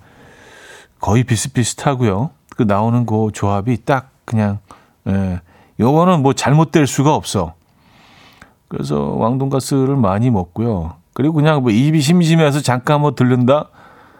거의 1.00 1.24
비슷비슷하고요. 1.24 2.30
그 2.56 2.64
나오는 2.64 3.06
그 3.06 3.28
조합이 3.32 3.84
딱 3.84 4.10
그냥, 4.24 4.58
예, 5.08 5.40
요거는 5.80 6.22
뭐 6.22 6.32
잘못될 6.32 6.86
수가 6.86 7.14
없어. 7.14 7.54
그래서 8.68 9.00
왕돈가스를 9.00 9.96
많이 9.96 10.30
먹고요. 10.30 10.94
그리고 11.12 11.34
그냥 11.34 11.62
뭐 11.62 11.70
입이 11.70 12.00
심심해서 12.00 12.60
잠깐 12.60 13.00
뭐 13.00 13.14
들른다? 13.14 13.68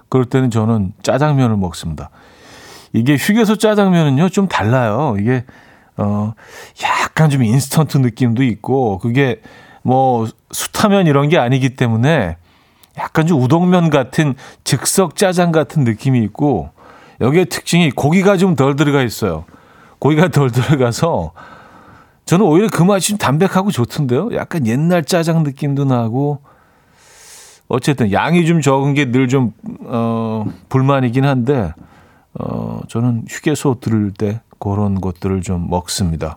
그럴 0.09 0.27
때는 0.27 0.51
저는 0.51 0.93
짜장면을 1.03 1.57
먹습니다. 1.57 2.11
이게 2.93 3.17
휴게소 3.17 3.57
짜장면은요 3.57 4.29
좀 4.29 4.49
달라요. 4.49 5.17
이게 5.19 5.45
어 5.97 6.35
약간 6.83 7.31
좀 7.31 7.43
인스턴트 7.43 7.97
느낌도 7.99 8.43
있고 8.43 8.99
그게 8.99 9.41
뭐 9.83 10.27
숯하면 10.51 11.07
이런 11.07 11.29
게 11.29 11.39
아니기 11.39 11.71
때문에 11.77 12.37
약간 12.99 13.27
좀 13.27 13.41
우동면 13.41 13.89
같은 13.89 14.35
즉석 14.65 15.17
짜장 15.17 15.51
같은 15.51 15.85
느낌이 15.85 16.23
있고 16.25 16.71
여기에 17.23 17.47
특징이 17.47 17.91
고기가 17.91 18.37
좀 18.37 18.55
덜 18.55 18.77
들어가 18.77 19.03
있어요. 19.03 19.45
고기가 20.03 20.27
덜 20.27 20.51
들어가서 20.51 21.31
저는 22.25 22.45
오히려 22.45 22.69
그 22.69 22.83
맛이 22.83 23.11
좀 23.11 23.19
담백하고 23.19 23.71
좋던데요. 23.71 24.31
약간 24.35 24.67
옛날 24.67 25.05
짜장 25.05 25.45
느낌도 25.45 25.85
나고 25.85 26.41
어쨌든 27.69 28.11
양이 28.11 28.45
좀 28.45 28.61
적은 28.61 28.95
게 28.95 29.05
늘 29.05 29.29
좀 29.29 29.53
어, 29.85 30.45
불만이긴 30.69 31.25
한데 31.25 31.73
어, 32.35 32.81
저는 32.89 33.27
휴게소 33.29 33.79
들을 33.79 34.11
때 34.11 34.41
그런 34.59 35.01
것들을 35.01 35.41
좀 35.43 35.71
먹습니다. 35.71 36.37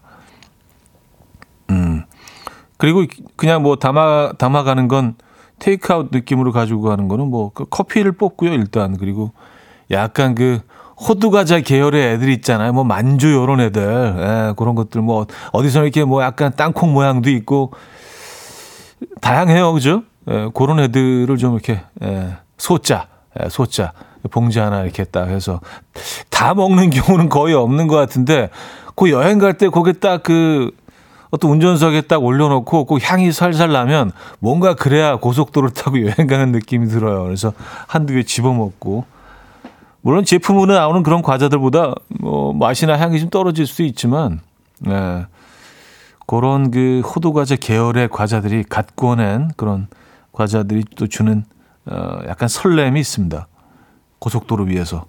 음. 1.72 2.04
그리고 2.78 3.06
그냥 3.36 3.64
뭐 3.64 3.78
담아 3.78 4.34
담아가는 4.38 4.88
건 4.88 5.16
테이크아웃 5.58 6.10
느낌으로 6.12 6.52
가지고 6.52 6.84
가는 6.84 7.08
거는 7.08 7.32
뭐그 7.32 7.66
커피를 7.72 8.12
뽑고요 8.12 8.54
일단 8.54 8.96
그리고 8.98 9.32
약간 9.90 10.36
그 10.36 10.62
호두 10.98 11.30
과자 11.32 11.60
계열의 11.60 12.14
애들 12.14 12.30
있잖아요. 12.30 12.74
뭐 12.74 12.84
만주 12.84 13.34
요런 13.34 13.60
애들. 13.62 14.16
예, 14.18 14.54
그런 14.56 14.76
것들 14.76 15.02
뭐 15.02 15.28
어디서 15.52 15.84
이렇게 15.84 16.04
뭐 16.04 16.24
약간 16.24 16.52
땅콩 16.56 16.94
모양도 16.94 17.30
있고 17.30 17.72
다양해요. 19.22 19.74
그죠? 19.74 20.04
예, 20.30 20.50
그런 20.54 20.80
애들을 20.80 21.36
좀 21.38 21.54
이렇게 21.54 21.82
예, 22.04 22.38
소자 22.58 23.08
예, 23.42 23.50
소자 23.50 23.92
봉지 24.32 24.60
하나 24.60 24.84
이렇게 24.84 25.04
딱 25.04 25.28
해서 25.28 25.60
다 26.30 26.54
먹는 26.54 26.90
경우는 26.90 27.30
거의 27.30 27.54
없는 27.54 27.88
것 27.88 27.96
같은데 27.96 28.50
그 28.96 29.12
여행 29.12 29.38
갈 29.40 29.54
때 29.58 29.70
거기 29.70 29.94
딱 29.94 30.24
그 30.24 30.72
어떤 31.32 31.52
운전석에 31.52 32.02
딱 32.02 32.24
올려놓고 32.24 32.86
그 32.86 32.98
향이 33.02 33.34
살살 33.34 33.72
나면 33.72 34.12
뭔가 34.40 34.74
그래야 34.74 35.18
고속도로 35.18 35.70
타고 35.72 36.00
여행 36.08 36.28
가는 36.28 36.52
느낌이 36.54 36.88
들어요. 36.88 37.24
그래서 37.26 37.52
한두 37.88 38.14
개 38.14 38.24
집어먹고 38.24 39.04
물론 40.06 40.24
제품으로 40.24 40.72
나오는 40.72 41.02
그런 41.02 41.24
과자들보다 41.24 41.96
뭐 42.20 42.54
맛이나 42.54 42.96
향이 42.96 43.20
좀 43.20 43.32
떨어질 43.32 43.66
수도 43.66 43.82
있지만 43.86 44.40
예, 44.88 45.26
그런 46.28 46.70
그 46.70 47.00
호두 47.00 47.34
과자 47.34 47.56
계열의 47.56 48.10
과자들이 48.10 48.66
갓 48.70 48.96
구워낸 48.96 49.50
그런 49.58 49.88
과자들이 50.32 50.84
또 50.96 51.08
주는 51.08 51.44
어, 51.88 52.20
약간 52.28 52.48
설렘이 52.48 53.00
있습니다. 53.00 53.48
고속도로 54.20 54.66
위에서. 54.66 55.08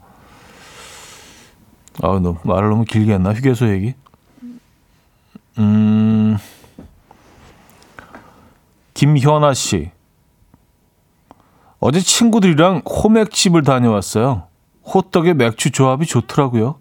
아, 2.02 2.18
너 2.22 2.38
말을 2.42 2.70
너무 2.70 2.84
길게 2.84 3.12
했나? 3.12 3.34
휴게소 3.34 3.68
얘기? 3.68 3.92
음, 5.58 6.38
김현아 8.94 9.52
씨. 9.52 9.90
어제 11.80 12.00
친구들이랑 12.00 12.80
호맥집을 12.86 13.62
다녀왔어요. 13.62 14.55
호떡에 14.94 15.34
맥주 15.34 15.70
조합이 15.70 16.06
좋더라고요. 16.06 16.78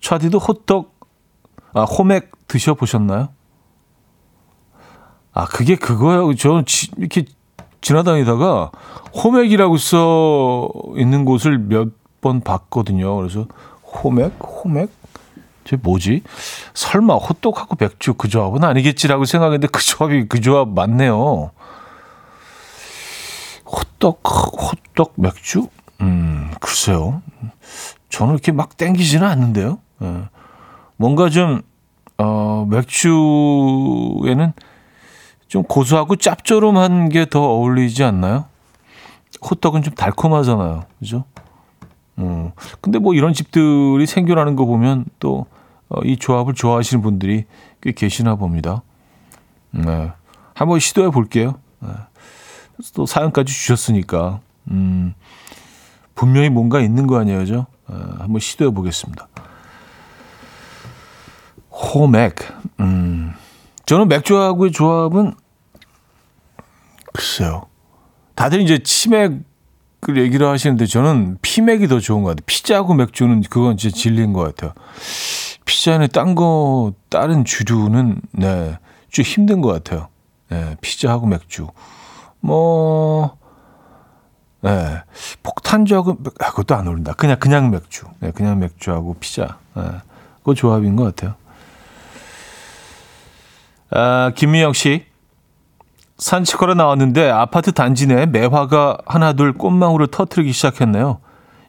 차디도 0.00 0.38
호떡, 0.38 0.94
아, 1.74 1.82
호맥 1.84 2.30
드셔보셨나요? 2.46 3.28
아, 5.32 5.44
그게 5.46 5.76
그거예요. 5.76 6.34
저는 6.34 6.64
지- 6.66 6.90
이렇게 6.96 7.24
지나다니다가 7.80 8.70
호맥이라고 9.14 9.76
써 9.78 10.68
있는 10.96 11.24
곳을 11.24 11.58
몇 11.58 11.90
번 12.20 12.40
봤거든요. 12.40 13.14
그래서 13.14 13.46
호맥? 13.84 14.32
호맥? 14.42 14.90
저 15.64 15.76
뭐지? 15.80 16.24
설마 16.74 17.14
호떡하고 17.14 17.76
맥주 17.78 18.14
그 18.14 18.26
조합은 18.28 18.64
아니겠지라고 18.64 19.24
생각했는데 19.24 19.68
그 19.68 19.80
조합이 19.80 20.26
그 20.26 20.40
조합 20.40 20.68
맞네요. 20.70 21.52
호떡, 23.66 24.20
호떡 24.26 25.12
맥주? 25.14 25.68
음, 26.00 26.50
글쎄요. 26.60 27.22
저는 28.08 28.34
이렇게 28.34 28.52
막 28.52 28.76
땡기지는 28.76 29.26
않는데요. 29.26 29.78
예. 30.02 30.28
뭔가 30.96 31.28
좀, 31.28 31.62
어, 32.18 32.66
맥주에는 32.70 34.52
좀 35.48 35.62
고소하고 35.62 36.16
짭조름한 36.16 37.08
게 37.08 37.24
더 37.26 37.40
어울리지 37.40 38.04
않나요? 38.04 38.46
호떡은 39.48 39.82
좀 39.82 39.94
달콤하잖아요. 39.94 40.84
그죠? 40.98 41.24
음. 42.18 42.50
근데 42.80 42.98
뭐 42.98 43.14
이런 43.14 43.32
집들이 43.32 44.04
생겨나는 44.06 44.56
거 44.56 44.64
보면 44.64 45.04
또 45.20 45.46
이 46.04 46.18
조합을 46.18 46.52
좋아하시는 46.52 47.02
분들이 47.02 47.46
꽤 47.80 47.92
계시나 47.92 48.34
봅니다. 48.34 48.82
네. 49.70 50.12
한번 50.52 50.80
시도해 50.80 51.08
볼게요. 51.08 51.54
네. 51.80 51.88
또 52.94 53.06
사연까지 53.06 53.50
주셨으니까. 53.50 54.40
음. 54.70 55.14
분명히 56.18 56.48
뭔가 56.48 56.80
있는 56.80 57.06
거 57.06 57.20
아니에요, 57.20 57.46
죠? 57.46 57.66
네. 57.88 57.96
한번 58.18 58.40
시도해 58.40 58.72
보겠습니다. 58.72 59.28
호맥. 61.70 62.34
음. 62.80 63.34
저는 63.86 64.08
맥주하고의 64.08 64.72
조합은 64.72 65.34
글쎄요. 67.14 67.66
다들 68.34 68.60
이제 68.62 68.80
치맥을 68.82 69.44
얘기를 70.16 70.48
하시는데 70.48 70.86
저는 70.86 71.38
피맥이 71.40 71.86
더 71.86 72.00
좋은 72.00 72.24
것 72.24 72.30
같아요. 72.30 72.44
피자하고 72.46 72.94
맥주는 72.94 73.40
그건 73.42 73.76
진짜 73.76 73.96
진리인 73.96 74.32
것 74.32 74.42
같아요. 74.42 74.72
피자는 75.66 76.08
딴 76.08 76.34
거, 76.34 76.94
다른 77.10 77.44
주류는, 77.44 78.20
네, 78.32 78.76
좀 79.08 79.22
힘든 79.22 79.60
것 79.60 79.70
같아요. 79.72 80.08
네, 80.50 80.76
피자하고 80.80 81.28
맥주. 81.28 81.68
뭐, 82.40 83.37
네, 84.60 85.02
폭탄주하고, 85.42 86.16
맥- 86.20 86.42
아, 86.42 86.50
그것도 86.50 86.74
안 86.74 86.86
어울린다. 86.88 87.12
그냥, 87.14 87.38
그냥 87.38 87.70
맥주. 87.70 88.06
네, 88.20 88.30
그냥 88.32 88.58
맥주하고 88.58 89.14
피자. 89.20 89.58
네, 89.74 89.82
그거 90.38 90.54
조합인 90.54 90.96
것 90.96 91.04
같아요. 91.04 91.34
아, 93.90 94.32
김미영 94.34 94.72
씨. 94.72 95.06
산책하러 96.18 96.74
나왔는데 96.74 97.30
아파트 97.30 97.70
단지 97.70 98.08
내 98.08 98.26
매화가 98.26 98.98
하나둘 99.06 99.52
꽃망울을 99.52 100.08
터트리기 100.08 100.50
시작했네요. 100.52 101.20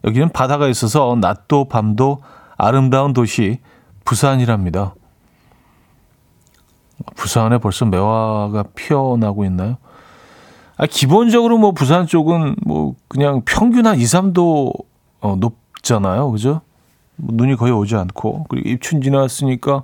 여기는 0.04 0.30
바다가 0.30 0.66
있어서 0.66 1.16
낮도 1.20 1.68
밤도 1.68 2.20
아름다운 2.56 3.12
도시 3.12 3.60
부산이랍니다. 4.04 4.94
부산에 7.14 7.58
벌써 7.58 7.84
매화가 7.84 8.64
피어나고 8.74 9.44
있나요? 9.44 9.76
아, 10.80 10.86
기본적으로 10.86 11.58
뭐 11.58 11.72
부산 11.72 12.06
쪽은 12.06 12.56
뭐 12.64 12.94
그냥 13.06 13.42
평균 13.44 13.86
한 13.86 14.00
2, 14.00 14.02
3도 14.02 14.72
어, 15.20 15.36
높잖아요. 15.36 16.30
그죠? 16.30 16.62
뭐 17.16 17.34
눈이 17.36 17.56
거의 17.56 17.70
오지 17.70 17.96
않고. 17.96 18.46
그리고 18.48 18.66
입춘 18.66 19.02
지났으니까 19.02 19.82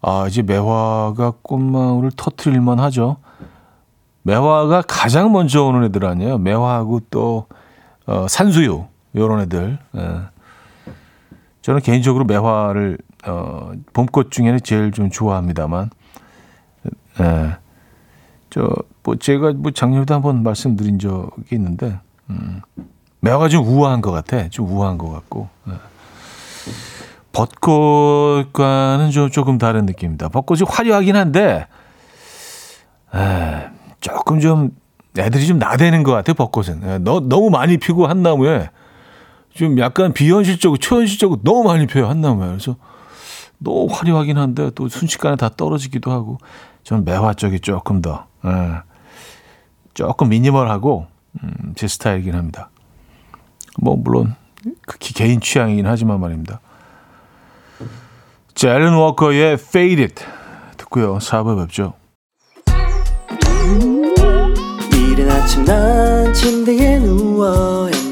아, 0.00 0.26
이제 0.26 0.40
매화가 0.40 1.34
꽃망울을 1.42 2.12
터트릴만 2.16 2.80
하죠. 2.80 3.18
매화가 4.22 4.84
가장 4.88 5.32
먼저 5.32 5.62
오는 5.64 5.84
애들 5.84 6.06
아니에요. 6.06 6.38
매화하고 6.38 7.00
또 7.10 7.44
어, 8.06 8.26
산수유 8.26 8.86
이런 9.12 9.40
애들. 9.40 9.78
예. 9.96 10.20
저는 11.60 11.82
개인적으로 11.82 12.24
매화를 12.24 12.96
어, 13.26 13.72
봄꽃 13.92 14.30
중에는 14.30 14.60
제일 14.64 14.92
좀 14.92 15.10
좋아합니다만, 15.10 15.90
예. 17.20 17.63
저뭐 18.54 19.16
제가 19.18 19.52
뭐 19.56 19.72
작년에도 19.72 20.14
한번 20.14 20.44
말씀드린 20.44 21.00
적이 21.00 21.56
있는데, 21.56 21.98
음, 22.30 22.60
매화가 23.18 23.48
좀 23.48 23.66
우아한 23.66 24.00
것 24.00 24.12
같아. 24.12 24.48
좀 24.48 24.70
우아한 24.70 24.96
것 24.96 25.10
같고. 25.10 25.48
예. 25.68 25.72
벚꽃과는 27.32 29.10
좀 29.10 29.28
조금 29.30 29.58
다른 29.58 29.86
느낌입니다. 29.86 30.28
벚꽃이 30.28 30.60
화려하긴 30.68 31.16
한데, 31.16 31.66
에, 33.12 33.70
조금 34.00 34.38
좀 34.38 34.70
애들이 35.18 35.46
좀 35.46 35.58
나대는 35.58 36.04
것 36.04 36.12
같아요. 36.12 36.34
벚꽃은 36.34 36.84
에, 36.84 36.98
너, 36.98 37.18
너무 37.18 37.50
많이 37.50 37.76
피고 37.76 38.06
한 38.06 38.22
나무에 38.22 38.70
좀 39.52 39.78
약간 39.80 40.12
비현실적으로 40.12 40.78
초현실적으로 40.78 41.40
너무 41.42 41.64
많이 41.64 41.86
피어요 41.86 42.08
한 42.08 42.20
나무에 42.20 42.48
그래서 42.48 42.76
너무 43.58 43.88
화려하긴 43.90 44.36
한데 44.36 44.70
또 44.74 44.88
순식간에 44.88 45.36
다 45.36 45.48
떨어지기도 45.48 46.10
하고 46.10 46.38
저는 46.84 47.04
매화 47.04 47.34
쪽이 47.34 47.60
조금 47.60 48.00
더 48.00 48.26
에, 48.44 48.48
조금 49.94 50.28
미니멀하고 50.28 51.06
음, 51.42 51.72
제 51.74 51.88
스타일이긴 51.88 52.34
합니다. 52.34 52.70
뭐 53.80 53.96
물론 53.96 54.34
극히 54.86 55.14
개인 55.14 55.40
취향이긴 55.40 55.86
하지만 55.86 56.20
말입니다. 56.20 56.60
자, 58.54 58.68
앨런 58.74 58.94
워커의 58.94 59.54
Faded 59.54 60.24
듣고요. 60.76 61.18
4부에 61.18 61.60
뵙죠. 61.62 61.94
이른 64.92 65.30
아침 65.30 65.64
난 65.64 66.32
침대에 66.32 67.00
누워 67.00 67.88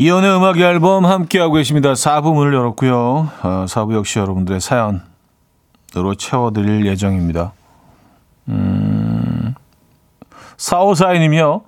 이연의 0.00 0.36
음악 0.36 0.58
앨범 0.60 1.06
함께하고 1.06 1.54
계십니다. 1.54 1.92
4부 1.94 2.32
문을 2.32 2.54
열었고요. 2.54 3.30
어, 3.42 3.64
4부 3.66 3.94
역시 3.94 4.20
여러분들의 4.20 4.60
사연으로 4.60 6.14
채워드릴 6.16 6.86
예정입니다. 6.86 7.52
음, 8.46 9.56
4542님이요. 10.56 11.62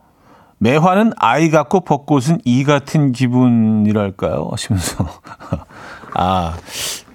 매화는 0.59 1.13
아이 1.17 1.51
같고 1.51 1.81
벚꽃은 1.81 2.43
이 2.45 2.63
같은 2.63 3.11
기분이랄까요? 3.11 4.47
하시면서. 4.53 5.09
아, 6.15 6.57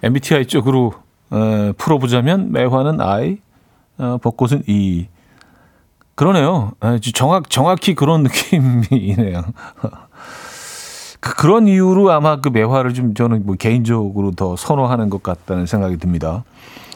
MBTI 0.03 0.47
쪽으로 0.47 0.95
에, 1.31 1.71
풀어보자면 1.77 2.51
매화는 2.51 2.99
아이, 2.99 3.37
어, 3.97 4.17
벚꽃은 4.21 4.63
이. 4.67 5.07
그러네요. 6.15 6.73
에, 6.83 6.99
정확, 7.13 7.49
정확히 7.49 7.95
그런 7.95 8.23
느낌이네요. 8.27 9.43
그- 11.25 11.33
그런 11.35 11.67
이유로 11.67 12.11
아마 12.11 12.39
그 12.39 12.49
매화를 12.49 12.93
좀 12.93 13.15
저는 13.15 13.47
뭐 13.47 13.55
개인적으로 13.55 14.29
더 14.31 14.55
선호하는 14.55 15.09
것 15.09 15.23
같다는 15.23 15.65
생각이 15.65 15.97
듭니다. 15.97 16.43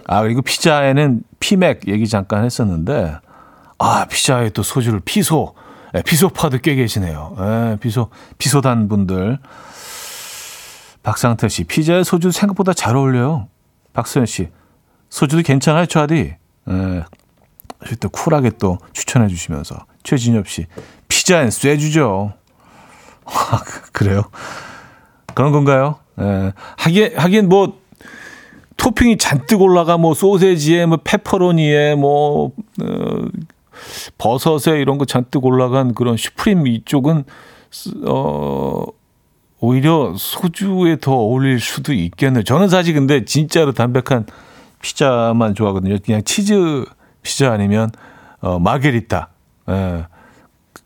아, 0.06 0.22
그리고 0.22 0.44
피자에는 0.44 1.24
피맥 1.40 1.88
얘기 1.88 2.08
잠깐 2.08 2.46
했었는데, 2.46 3.16
아, 3.80 4.06
피자에 4.06 4.50
또 4.52 4.62
소주를 4.62 5.00
피소, 5.04 5.56
예, 5.96 6.04
피소파도 6.04 6.60
꽤 6.60 6.76
계시네요. 6.76 7.36
예, 7.40 7.78
피소, 7.82 8.10
피소단 8.38 8.88
분들. 8.88 9.40
박상태 11.02 11.48
씨, 11.48 11.64
피자에 11.64 12.04
소주 12.04 12.30
생각보다 12.32 12.74
잘 12.74 12.96
어울려요. 12.96 13.48
박소연 13.94 14.28
씨, 14.28 14.50
소주도 15.10 15.42
괜찮아요, 15.42 15.88
차디. 15.88 16.36
예, 16.70 17.04
또 18.00 18.10
쿨하게 18.10 18.52
또 18.60 18.78
추천해 18.94 19.28
주시면서. 19.28 19.76
최진엽 20.04 20.48
씨, 20.48 20.68
피자엔 21.08 21.50
쇠주죠. 21.50 22.34
아, 23.30 23.62
그래요? 23.92 24.24
그런 25.34 25.52
건가요? 25.52 25.96
예. 26.20 26.54
하긴, 26.78 27.18
하긴 27.18 27.50
뭐, 27.50 27.80
토핑이 28.78 29.18
잔뜩 29.18 29.62
올라가, 29.62 29.98
뭐, 29.98 30.14
소세지에, 30.14 30.86
뭐, 30.86 30.98
페퍼로니에, 31.04 31.96
뭐, 31.96 32.52
어, 32.82 33.26
버섯에 34.18 34.82
이런 34.82 34.98
거 34.98 35.06
잔뜩 35.06 35.46
올라간 35.46 35.94
그런 35.94 36.18
슈프림 36.18 36.68
이쪽은, 36.68 37.24
어, 38.08 38.84
오히려 39.62 40.14
소주에 40.18 40.98
더 41.00 41.14
어울릴 41.14 41.60
수도 41.60 41.94
있겠네요. 41.94 42.44
저는 42.44 42.70
사실 42.70 42.94
근데 42.94 43.26
진짜로 43.26 43.74
담백한 43.74 44.26
피자만 44.82 45.54
좋아하거든요. 45.56 45.98
그냥 46.06 46.24
치즈 46.24 46.86
피자 47.22 47.52
아니면, 47.52 47.92
어, 48.40 48.60
마게리타. 48.60 49.30
예. 49.70 50.06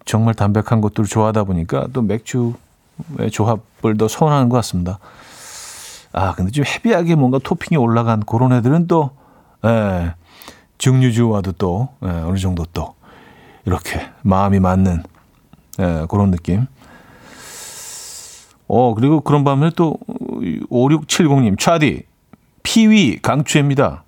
정말 0.05 0.33
담백한 0.33 0.81
것들을 0.81 1.07
좋아하다 1.07 1.45
보니까 1.45 1.87
또 1.93 2.01
맥주의 2.01 2.53
조합을 3.31 3.97
더 3.97 4.07
선호하는 4.07 4.49
것 4.49 4.57
같습니다. 4.57 4.99
아, 6.11 6.33
근데 6.35 6.51
좀 6.51 6.63
헤비하게 6.65 7.15
뭔가 7.15 7.39
토핑이 7.39 7.77
올라간 7.77 8.21
그런 8.21 8.53
애들은 8.53 8.87
또, 8.87 9.11
예, 9.65 10.13
증류주와도 10.77 11.53
또, 11.53 11.89
예, 12.03 12.07
어느 12.07 12.37
정도 12.37 12.65
또, 12.71 12.93
이렇게 13.65 13.99
마음이 14.21 14.59
맞는, 14.59 15.03
예, 15.79 16.05
그런 16.09 16.29
느낌. 16.29 16.67
어, 18.67 18.93
그리고 18.93 19.21
그런 19.21 19.43
밤에 19.43 19.71
또, 19.75 19.97
5670님, 20.69 21.57
차디, 21.57 22.03
피위 22.61 23.19
강추입니다. 23.19 24.02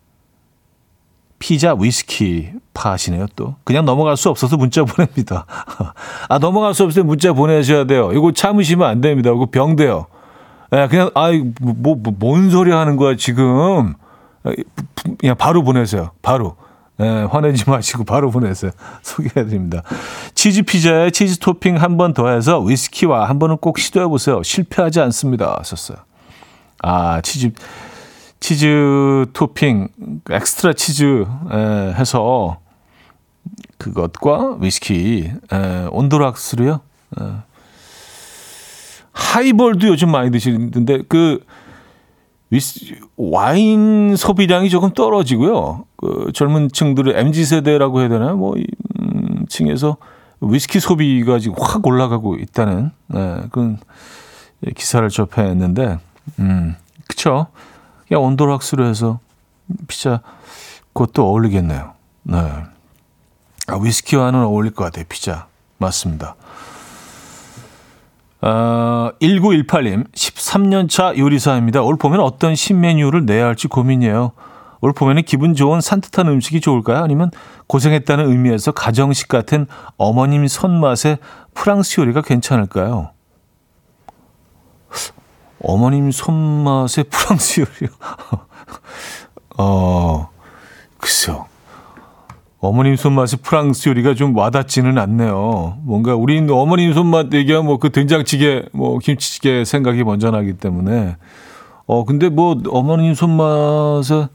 피자 1.46 1.76
위스키 1.80 2.50
파시네요 2.74 3.28
또. 3.36 3.54
그냥 3.66 3.86
넘어갈 3.86 4.18
수 4.18 4.30
없어서 4.30 4.58
문자 4.58 4.84
보냅니다. 4.84 5.46
아 6.28 6.40
넘어갈 6.40 6.74
수 6.74 6.84
없어서 6.84 7.04
문자 7.06 7.34
보내셔야 7.34 7.84
돼요. 7.86 8.12
이거 8.14 8.32
참으시면 8.32 8.90
안 8.90 9.00
됩니다. 9.00 9.30
이거 9.30 9.46
병돼요. 9.52 10.08
예, 10.74 10.88
그냥 10.90 11.12
아이 11.14 11.44
뭐 11.62 11.98
뭔 12.02 12.50
소리 12.50 12.72
하는 12.72 12.98
거야 12.98 13.16
지금? 13.16 13.94
그냥 15.20 15.36
바로 15.38 15.64
보내세요. 15.64 16.10
바로. 16.24 16.56
예, 17.00 17.28
화내지 17.30 17.66
마시고 17.70 18.06
바로 18.06 18.32
보내세요. 18.32 18.72
소개해드립니다. 19.04 19.84
치즈 20.34 20.64
피자에 20.64 21.12
치즈 21.12 21.38
토핑 21.38 21.76
한 21.80 21.98
번 21.98 22.16
더해서 22.16 22.60
위스키와 22.60 23.30
한 23.30 23.38
번은 23.38 23.58
꼭 23.58 23.78
시도해 23.78 24.08
보세요. 24.08 24.42
실패하지 24.42 25.00
않습니다. 25.00 25.62
썼어요. 25.64 25.98
아 26.82 27.22
치즈 27.22 27.52
치즈 28.46 29.26
토핑 29.34 29.88
엑스트라 30.30 30.74
치즈 30.74 31.26
에, 31.52 31.94
해서 31.96 32.60
그것과 33.80 34.58
위스키 34.60 35.32
에, 35.52 35.88
on 35.90 36.02
the 36.02 36.20
rocks로요. 36.20 36.80
에. 37.20 37.24
하이볼도 39.14 39.88
요즘 39.88 40.12
많이 40.12 40.30
드시는데 40.30 41.06
그 41.10 41.44
위스 42.52 42.94
와인 43.18 44.16
소비량이 44.16 44.70
조금 44.70 44.92
떨어지고요. 44.92 45.86
그 45.98 46.30
젊은 46.32 46.70
층들의 46.72 47.16
MZ 47.18 47.46
세대라고 47.46 48.02
해야 48.02 48.10
되나요? 48.10 48.38
뭐 48.38 48.56
이, 48.58 48.68
음, 49.00 49.48
층에서 49.50 49.98
위스키 50.40 50.80
소비가 50.80 51.40
지금 51.40 51.56
확 51.60 51.84
올라가고 51.88 52.36
있다는 52.36 52.92
에, 53.12 53.48
그런 53.50 53.80
기사를 54.76 55.10
접했는데, 55.10 55.98
음, 56.38 56.76
그쵸? 57.08 57.48
그냥 58.08 58.24
온도락스로 58.24 58.86
해서 58.86 59.20
피자 59.88 60.22
그것도 60.94 61.28
어울리겠네요. 61.28 61.94
네. 62.24 62.38
아, 63.68 63.78
위스키와는 63.80 64.44
어울릴 64.44 64.74
것 64.74 64.84
같아요. 64.86 65.06
피자. 65.10 65.48
맞습니다. 65.78 66.36
아, 68.42 69.12
1918님, 69.22 70.12
13년 70.12 70.90
차 70.90 71.18
요리사입니다. 71.18 71.82
올 71.82 71.98
봄에는 71.98 72.24
어떤 72.24 72.56
신메뉴를 72.56 73.26
내야 73.26 73.46
할지 73.46 73.68
고민이에요. 73.68 74.34
올 74.82 74.94
봄에는 74.94 75.24
기분 75.24 75.56
좋은 75.56 75.82
산뜻한 75.82 76.28
음식이 76.28 76.62
좋을까요? 76.62 77.04
아니면 77.04 77.32
고생했다는 77.68 78.30
의미에서 78.30 78.72
가정식 78.72 79.28
같은 79.28 79.66
어머님 79.98 80.48
손맛의 80.48 81.18
프랑스 81.56 82.00
요리가 82.00 82.22
괜찮을까요? 82.22 83.10
어머님 85.62 86.12
손맛의 86.12 87.06
프랑스 87.10 87.62
요리요. 87.62 87.90
어, 89.58 90.30
글쎄요. 90.98 91.46
어머님 92.60 92.96
손맛의 92.96 93.40
프랑스 93.44 93.90
요리가 93.90 94.16
좀 94.16 94.36
와닿지는 94.36 94.98
않네요. 94.98 95.78
뭔가 95.84 96.16
우린 96.16 96.50
어머님 96.50 96.94
손맛 96.94 97.32
얘기하면 97.34 97.66
뭐 97.68 97.78
그 97.78 97.92
된장찌개, 97.92 98.64
뭐 98.74 98.98
김치찌개 99.00 99.64
생각이 99.66 100.04
먼저 100.04 100.32
나기 100.32 100.54
때문에. 100.54 101.16
어, 101.86 102.06
근데 102.06 102.30
뭐 102.30 102.60
어머님 102.70 103.14
손맛의 103.14 104.30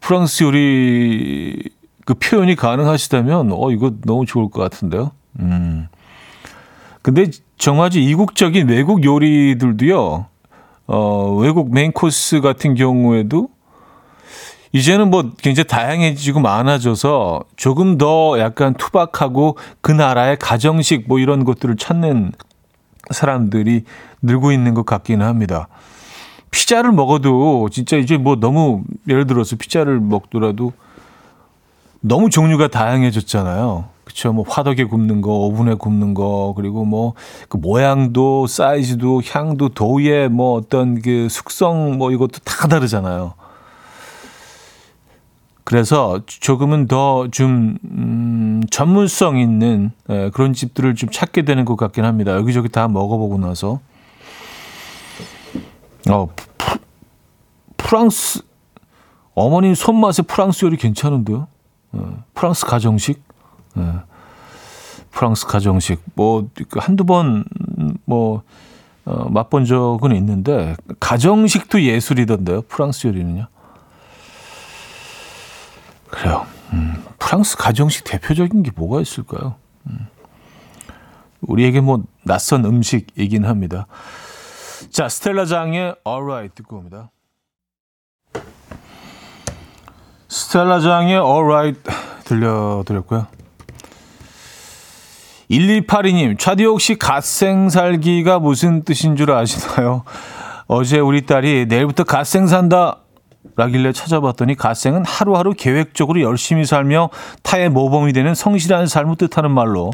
프랑스 0.00 0.42
요리 0.42 1.62
그 2.04 2.14
표현이 2.14 2.56
가능하시다면, 2.56 3.52
어, 3.52 3.70
이거 3.70 3.92
너무 4.04 4.26
좋을 4.26 4.50
것 4.50 4.60
같은데요. 4.60 5.12
음. 5.40 5.86
근데 7.02 7.30
정말 7.56 7.94
이국적인 7.94 8.68
외국 8.68 9.04
요리들도요, 9.04 10.26
어, 10.86 11.36
외국 11.40 11.72
메인 11.72 11.92
코스 11.92 12.40
같은 12.40 12.74
경우에도 12.74 13.48
이제는 14.72 15.10
뭐 15.10 15.30
굉장히 15.38 15.68
다양해지고 15.68 16.40
많아져서 16.40 17.44
조금 17.56 17.96
더 17.96 18.38
약간 18.40 18.74
투박하고 18.74 19.56
그 19.80 19.92
나라의 19.92 20.36
가정식 20.38 21.04
뭐 21.06 21.20
이런 21.20 21.44
것들을 21.44 21.76
찾는 21.76 22.32
사람들이 23.10 23.84
늘고 24.22 24.50
있는 24.50 24.74
것 24.74 24.84
같기는 24.84 25.24
합니다. 25.24 25.68
피자를 26.50 26.90
먹어도 26.92 27.68
진짜 27.70 27.96
이제 27.96 28.16
뭐 28.16 28.36
너무 28.36 28.82
예를 29.08 29.26
들어서 29.26 29.56
피자를 29.56 30.00
먹더라도 30.00 30.72
너무 32.00 32.28
종류가 32.28 32.68
다양해졌잖아요. 32.68 33.93
그렇죠. 34.04 34.32
뭐 34.32 34.44
화덕에 34.46 34.84
굽는 34.84 35.22
거, 35.22 35.30
오븐에 35.32 35.74
굽는 35.74 36.14
거, 36.14 36.52
그리고 36.56 36.84
뭐 36.84 37.14
그 37.48 37.56
모양도 37.56 38.46
사이즈도 38.46 39.22
향도 39.24 39.70
도우의 39.70 40.28
뭐 40.28 40.54
어떤 40.54 41.00
그 41.00 41.28
숙성 41.28 41.98
뭐 41.98 42.10
이것도 42.10 42.40
다 42.44 42.68
다르잖아요. 42.68 43.34
그래서 45.62 46.20
조금은 46.26 46.88
더좀 46.88 47.78
음, 47.84 48.62
전문성 48.70 49.38
있는 49.38 49.92
에, 50.10 50.30
그런 50.30 50.52
집들을 50.52 50.94
좀 50.94 51.08
찾게 51.10 51.42
되는 51.42 51.64
것 51.64 51.76
같긴 51.76 52.04
합니다. 52.04 52.32
여기저기 52.32 52.68
다 52.68 52.86
먹어보고 52.86 53.38
나서 53.38 53.80
어 56.10 56.28
프, 56.58 56.78
프랑스 57.78 58.42
어머님 59.34 59.74
손맛의 59.74 60.26
프랑스 60.28 60.66
요리 60.66 60.76
괜찮은데요? 60.76 61.46
어, 61.92 62.24
프랑스 62.34 62.66
가정식. 62.66 63.22
예. 63.76 64.00
프랑스 65.10 65.46
가정식 65.46 66.02
뭐그 66.14 66.78
한두 66.78 67.04
번뭐 67.04 68.42
어, 69.06 69.28
맛본 69.28 69.64
적은 69.64 70.14
있는데 70.16 70.76
가정식도 70.98 71.82
예술이던데요. 71.82 72.62
프랑스 72.62 73.06
요리는요. 73.06 73.46
그래요. 76.10 76.46
음, 76.72 77.04
프랑스 77.18 77.56
가정식 77.56 78.04
대표적인 78.04 78.62
게 78.62 78.70
뭐가 78.74 79.00
있을까요? 79.00 79.56
음, 79.86 80.08
우리에게 81.42 81.80
뭐 81.80 82.02
낯선 82.22 82.64
음식이긴 82.64 83.44
합니다. 83.44 83.86
자, 84.90 85.08
스텔라 85.08 85.46
장의 85.46 85.96
Alright 86.06 86.54
듣고 86.54 86.78
옵니다. 86.78 87.10
스텔라 90.28 90.80
장의 90.80 91.16
Alright 91.16 91.82
들려드렸고요. 92.24 93.43
1182님, 95.54 96.38
차디 96.38 96.64
혹시 96.64 96.96
갓생살기가 96.96 98.40
무슨 98.40 98.82
뜻인 98.82 99.14
줄 99.14 99.30
아시나요? 99.30 100.02
어제 100.66 100.98
우리 100.98 101.26
딸이 101.26 101.66
내일부터 101.68 102.02
갓생 102.04 102.46
산다 102.46 102.98
라길래 103.56 103.92
찾아봤더니 103.92 104.56
갓생은 104.56 105.04
하루하루 105.04 105.54
계획적으로 105.56 106.20
열심히 106.22 106.64
살며 106.64 107.10
타의 107.42 107.68
모범이 107.68 108.12
되는 108.12 108.34
성실한 108.34 108.88
삶을 108.88 109.16
뜻하는 109.16 109.50
말로 109.52 109.92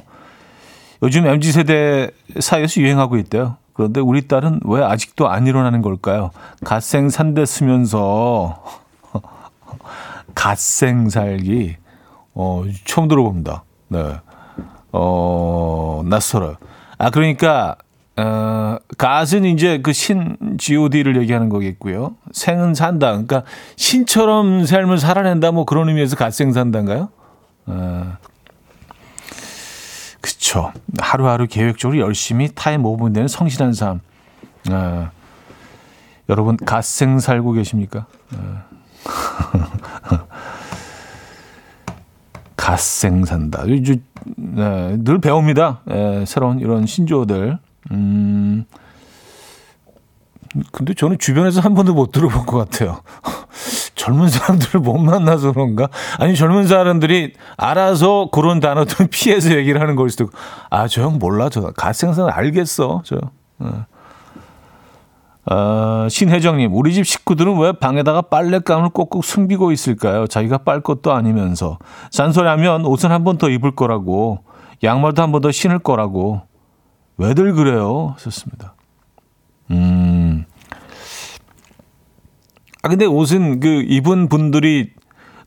요즘 1.03 1.27
MZ세대 1.27 2.11
사이에서 2.39 2.81
유행하고 2.81 3.19
있대요. 3.19 3.57
그런데 3.75 4.01
우리 4.01 4.29
딸은 4.29 4.61
왜 4.65 4.83
아직도 4.83 5.29
안 5.29 5.47
일어나는 5.47 5.83
걸까요? 5.83 6.31
갓생 6.65 7.11
산대 7.11 7.45
쓰면서 7.45 8.63
갓생 10.35 11.11
살기 11.11 11.77
어, 12.35 12.65
처음 12.85 13.09
들어봅니다. 13.09 13.65
네. 13.89 14.15
어, 14.93 16.03
낯설어요. 16.05 16.57
아, 16.99 17.11
그러니까, 17.11 17.77
어, 18.17 18.77
갓은 18.99 19.45
이제 19.45 19.81
그 19.83 19.93
신, 19.93 20.37
god를 20.59 21.17
얘기하는 21.23 21.49
거겠고요. 21.49 22.17
생은 22.33 22.75
산다. 22.75 23.09
그러니까 23.09 23.45
신처럼 23.77 24.67
삶을 24.67 24.99
살아낸다. 24.99 25.53
뭐 25.53 25.65
그런 25.65 25.89
의미에서 25.89 26.17
갓생 26.17 26.53
산다인가요? 26.53 27.09
어, 27.67 28.17
그쵸. 30.21 30.73
하루하루 31.01 31.47
계획적으로 31.47 31.99
열심히 31.99 32.49
타에 32.55 32.77
모범되는 32.77 33.29
성실한 33.29 33.73
삶. 33.73 34.01
어, 34.71 35.11
여러분, 36.29 36.57
갓생 36.57 37.19
살고 37.21 37.53
계십니까? 37.53 38.07
어. 38.35 38.63
갓생 42.61 43.25
산다. 43.25 43.65
이제 43.67 44.01
네, 44.37 44.97
늘 45.03 45.19
배웁니다. 45.19 45.81
예, 45.91 46.25
새로운 46.27 46.61
이런 46.61 46.85
신조어들. 46.85 47.59
음, 47.93 48.65
근데 50.73 50.93
저는 50.93 51.19
주변에서 51.19 51.61
한 51.61 51.73
번도 51.75 51.95
못 51.95 52.13
들어본 52.13 52.45
것 52.45 52.59
같아요. 52.59 53.01
젊은 53.95 54.29
사람들을 54.29 54.81
못 54.81 54.99
만나서 54.99 55.53
그런가? 55.53 55.89
아니, 56.19 56.37
젊은 56.37 56.67
사람들이 56.67 57.33
알아서 57.57 58.29
그런 58.31 58.61
단어들 58.61 59.09
피해서 59.13 59.55
얘기를 59.55 59.81
하는 59.81 59.97
걸 59.97 60.11
수도 60.11 60.25
있고. 60.25 60.37
아, 60.69 60.87
저 60.87 61.03
형 61.03 61.19
몰라. 61.19 61.49
저 61.49 61.63
갓생산 61.71 62.29
알겠어. 62.29 63.03
저. 63.07 63.19
어. 63.61 63.87
어, 65.47 66.07
신혜정님, 66.09 66.75
우리 66.75 66.93
집 66.93 67.05
식구들은 67.07 67.59
왜 67.59 67.73
방에다가 67.73 68.23
빨랫감을 68.23 68.91
꼭꼭 68.91 69.25
숨기고 69.25 69.73
있을까요? 69.73 70.27
자기가 70.27 70.59
빨 70.59 70.81
것도 70.83 71.13
아니면서. 71.13 71.79
잔소리하면 72.11 72.85
옷은 72.85 73.11
한 73.11 73.25
번 73.25 73.39
더 73.39 73.49
입을 73.49 73.75
거라고, 73.75 74.45
양말도 74.83 75.23
한 75.23 75.33
번 75.33 75.41
더 75.41 75.51
신을 75.51 75.79
거라고. 75.79 76.43
왜들 77.17 77.55
그래요? 77.55 78.13
하셨습니다. 78.17 78.75
음. 79.71 80.45
아, 82.83 82.89
근데 82.89 83.05
옷은 83.07 83.61
그 83.61 83.83
입은 83.87 84.29
분들이 84.29 84.91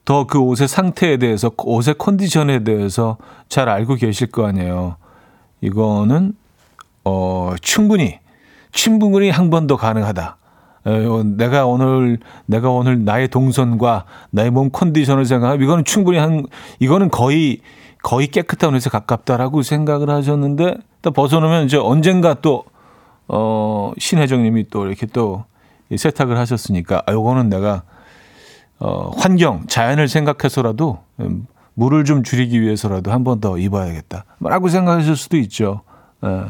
더 0.06 0.26
그 0.26 0.40
옷의 0.40 0.68
상태에 0.68 1.18
대해서, 1.18 1.52
옷의 1.58 1.96
컨디션에 1.98 2.64
대해서 2.64 3.18
잘 3.48 3.70
알고 3.70 3.96
계실 3.96 4.32
거 4.32 4.46
아니에요. 4.48 4.98
이거는, 5.62 6.34
어, 7.06 7.54
충분히 7.62 8.20
충분히 8.74 9.30
한번 9.30 9.68
더 9.68 9.78
가능하다. 9.78 10.38
어, 10.86 11.24
내가 11.24 11.66
오늘 11.66 12.20
내가 12.46 12.70
오늘 12.70 13.06
나의 13.06 13.30
동선과 13.30 14.04
나의 14.32 14.52
몸 14.52 14.70
컨디션을 14.70 15.26
생각하면 15.26 15.64
이거는 15.64 15.86
충분히 15.86 16.18
한 16.18 16.46
이거는 16.80 17.10
거의 17.10 17.60
거의 18.02 18.28
깨끗한 18.28 18.76
옷에 18.76 18.90
가깝다라고 18.90 19.62
생각을 19.62 20.10
하셨는데 20.10 20.76
또 21.02 21.12
벗어놓으면 21.12 21.66
이제 21.66 21.78
언젠가 21.78 22.34
또 22.34 22.66
어, 23.30 23.94
신혜정님이 23.98 24.68
또 24.70 24.86
이렇게 24.86 25.06
또 25.06 25.46
세탁을 25.96 26.38
하셨으니까 26.38 27.04
아, 27.06 27.14
요거는 27.14 27.48
내가 27.48 27.84
어, 28.80 29.12
환경 29.18 29.66
자연을 29.68 30.10
생각해서라도 30.10 31.00
음, 31.22 31.48
물을 31.76 32.04
좀 32.04 32.24
줄이기 32.24 32.62
위해서라도 32.62 33.12
한 33.12 33.24
번 33.24 33.40
더 33.40 33.58
입어야겠다라고 33.58 34.68
생각하실 34.68 35.16
수도 35.16 35.38
있죠. 35.38 35.82
예. 36.26 36.46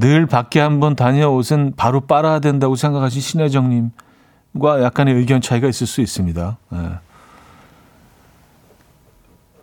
늘 0.00 0.24
밖에 0.24 0.60
한번 0.60 0.96
다녀옷은 0.96 1.74
바로 1.76 2.00
빨아야 2.00 2.40
된다고 2.40 2.74
생각하신 2.74 3.20
신혜정님과 3.20 4.82
약간의 4.82 5.14
의견 5.14 5.42
차이가 5.42 5.68
있을 5.68 5.86
수 5.86 6.00
있습니다. 6.00 6.56
네. 6.70 6.78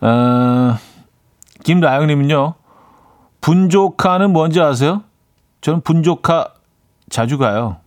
어, 0.07 0.77
김나영님은요, 1.63 2.53
분조카는 3.41 4.31
뭔지 4.31 4.61
아세요? 4.61 5.01
저는 5.61 5.81
분조카 5.81 6.53
자주 7.09 7.39
가요. 7.39 7.77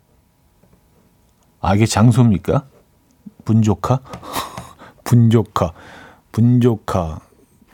아, 1.61 1.76
이게 1.76 1.86
장소입니까? 1.86 2.64
분조카? 3.44 4.01
분조카. 5.05 5.72
분조카. 6.32 7.20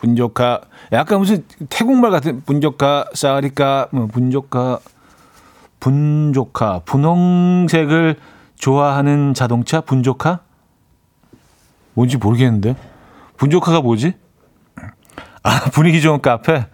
분조카 0.07 0.61
약간 0.93 1.19
무슨 1.19 1.45
태국말 1.69 2.13
같은 2.13 2.43
분조카 2.45 3.07
사리카 3.13 3.89
뭐 3.91 4.07
분조카 4.07 4.79
분조카 5.81 6.83
분홍색을 6.85 8.17
좋아하는 8.55 9.35
자동차 9.35 9.81
분조카 9.81 10.41
뭔지 11.95 12.17
모르겠는데 12.19 12.77
분조카가 13.37 13.81
뭐지? 13.81 14.15
아 15.43 15.71
분위기 15.75 16.01
좋은 16.01 16.21
카페 16.23 16.67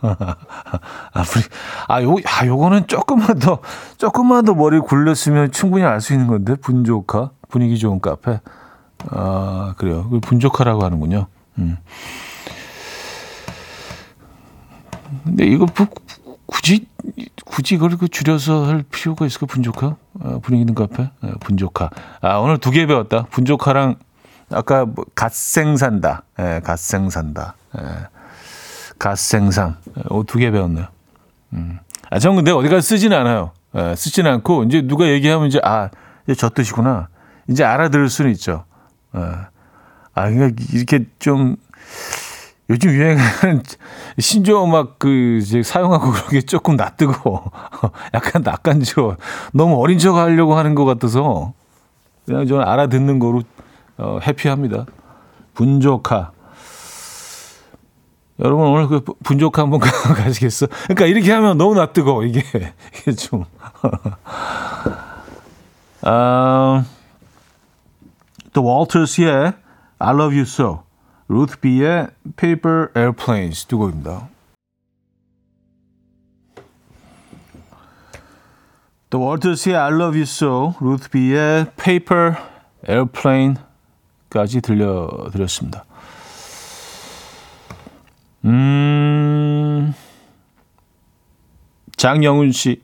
아, 0.02 1.22
분위, 1.22 1.44
아, 1.86 2.02
요, 2.02 2.16
아, 2.24 2.46
요거는 2.46 2.86
조금만 2.86 3.38
더, 3.38 3.58
조금만 3.98 4.46
더 4.46 4.54
머리 4.54 4.80
굴렸으면 4.80 5.52
충분히 5.52 5.84
알 5.84 6.00
수 6.00 6.14
있는 6.14 6.26
건데, 6.26 6.54
분조카? 6.54 7.32
분위기 7.50 7.76
좋은 7.78 8.00
카페. 8.00 8.40
아, 9.10 9.74
그래요. 9.76 10.08
분조카라고 10.22 10.82
하는군요. 10.84 11.26
음. 11.58 11.76
근데 15.24 15.46
이거 15.46 15.66
뭐 15.76 15.86
굳이 16.46 16.86
굳이 17.44 17.74
이걸 17.76 17.96
그 17.96 18.08
줄여서 18.08 18.66
할 18.66 18.84
필요가 18.90 19.26
있을까? 19.26 19.46
분조카? 19.46 19.96
아, 20.20 20.38
분위기 20.42 20.60
있는 20.60 20.74
카페 20.74 21.10
아, 21.20 21.32
분조카. 21.40 21.90
아 22.20 22.36
오늘 22.36 22.58
두 22.58 22.70
개 22.70 22.86
배웠다. 22.86 23.26
분조카랑 23.30 23.96
아까 24.52 24.84
뭐 24.84 25.04
갓생산다. 25.14 26.22
예, 26.40 26.60
갓생산다. 26.64 27.54
예, 27.78 27.82
갓생산. 28.98 29.76
어, 30.08 30.22
두개 30.26 30.50
배웠네요. 30.50 30.86
음. 31.52 31.78
아 32.10 32.18
저는 32.18 32.36
근데 32.36 32.50
어디 32.50 32.68
가서 32.68 32.80
쓰지는 32.80 33.16
않아요. 33.18 33.52
예, 33.76 33.94
쓰지는 33.96 34.30
않고 34.32 34.64
이제 34.64 34.82
누가 34.82 35.06
얘기하면 35.08 35.46
이제 35.48 35.60
아 35.62 35.90
이제 36.24 36.34
저 36.34 36.48
뜻이구나. 36.48 37.08
이제 37.48 37.64
알아들을 37.64 38.08
수는 38.08 38.30
있죠. 38.32 38.64
예. 39.16 39.20
아 40.14 40.28
그러니까 40.30 40.62
이렇게 40.72 41.04
좀 41.20 41.56
요즘 42.70 42.90
유행하는 42.90 43.62
신조어 44.18 44.66
막그 44.66 45.38
이제 45.42 45.62
사용하고 45.62 46.12
그런 46.12 46.28
게 46.28 46.40
조금 46.40 46.76
낯뜨고 46.76 47.42
약간 48.14 48.42
낯간지러 48.42 49.16
너무 49.52 49.80
어린 49.80 49.98
척 49.98 50.14
하려고 50.14 50.54
하는 50.54 50.76
것 50.76 50.84
같아서 50.84 51.52
그냥 52.24 52.46
저는 52.46 52.64
알아듣는 52.64 53.18
거로 53.18 53.42
어, 53.98 54.20
해피합니다. 54.22 54.86
분조카. 55.54 56.30
여러분 58.38 58.68
오늘 58.68 58.86
그 58.86 59.04
분조카 59.22 59.62
한번 59.62 59.80
가시겠어? 60.16 60.68
그러니까 60.84 61.06
이렇게 61.06 61.30
하면 61.32 61.58
너무 61.58 61.74
낯뜨거 61.74 62.24
이게 62.24 62.42
이게 62.96 63.12
좀. 63.12 63.44
아, 66.02 66.84
또 68.52 68.64
월터스의 68.64 69.52
I 69.98 70.14
Love 70.14 70.38
You 70.38 70.42
So. 70.42 70.89
루트 71.32 71.60
비의 71.60 72.08
Paper 72.36 72.88
Airplanes 72.96 73.64
두 73.66 73.78
곡입니다. 73.78 74.28
또 79.10 79.20
월터스의 79.20 79.76
I 79.76 79.92
Love 79.92 80.18
You 80.18 80.22
So, 80.22 80.74
루트 80.80 81.08
비의 81.08 81.66
Paper 81.76 82.34
Airplane까지 82.88 83.62
까지 84.28 84.60
들려드렸습니다. 84.60 85.84
음, 88.46 89.94
장영훈 91.96 92.50
씨. 92.50 92.82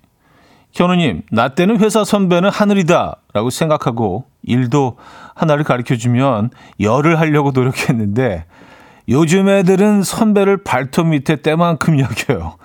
현우님, 0.71 1.23
나 1.33 1.49
때는 1.49 1.81
회사 1.81 2.05
선배는 2.05 2.51
하늘이다 2.51 3.17
라고 3.37 3.51
생각하고 3.51 4.25
일도 4.45 4.97
하나를 5.35 5.63
가르쳐 5.63 5.95
주면 5.95 6.49
열을 6.81 7.21
하려고 7.21 7.51
노력했는데 7.51 8.47
요즘 9.11 9.51
애들은 9.51 10.03
선배를 10.03 10.65
발톱 10.65 11.09
밑에 11.09 11.43
때만큼 11.43 12.01
여겨요. 12.01 12.57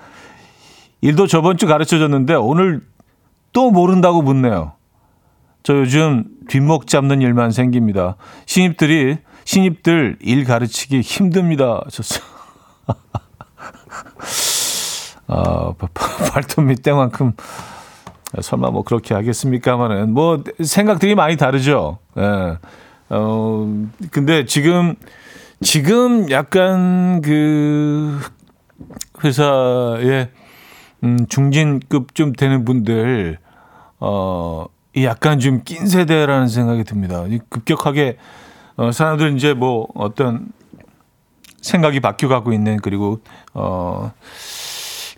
일도 1.02 1.26
저번 1.26 1.58
주 1.58 1.66
가르쳐 1.66 1.98
줬는데 1.98 2.36
오늘 2.36 2.80
또 3.52 3.70
모른다고 3.70 4.22
묻네요. 4.22 4.72
저 5.62 5.76
요즘 5.76 6.24
뒷목 6.48 6.86
잡는 6.86 7.20
일만 7.20 7.50
생깁니다. 7.50 8.16
신입들이 8.46 9.18
신입들 9.44 10.16
일 10.22 10.44
가르치기 10.44 11.02
힘듭니다. 11.02 11.82
하셨어요. 11.84 12.24
아, 15.28 15.74
발톱 16.32 16.64
밑때만큼 16.64 17.34
설마 18.40 18.70
뭐 18.70 18.82
그렇게 18.82 19.14
하겠습니까마는 19.14 20.12
뭐 20.12 20.42
생각들이 20.62 21.14
많이 21.14 21.36
다르죠. 21.36 21.98
예. 22.18 22.58
어, 23.10 23.86
근데 24.10 24.46
지금 24.46 24.94
지금 25.60 26.30
약간 26.30 27.20
그 27.20 28.18
회사에 29.22 30.30
음, 31.04 31.26
중진급 31.28 32.14
좀 32.14 32.32
되는 32.32 32.64
분들 32.64 33.38
어, 34.00 34.66
이 34.94 35.04
약간 35.04 35.38
좀 35.38 35.62
낀 35.64 35.86
세대라는 35.86 36.48
생각이 36.48 36.84
듭니다. 36.84 37.24
이 37.28 37.38
급격하게 37.50 38.16
어, 38.76 38.92
사람들 38.92 39.36
이제 39.36 39.52
뭐 39.52 39.88
어떤 39.94 40.48
생각이 41.60 42.00
바뀌어 42.00 42.28
가고 42.28 42.52
있는 42.52 42.78
그리고 42.78 43.20
어 43.54 44.12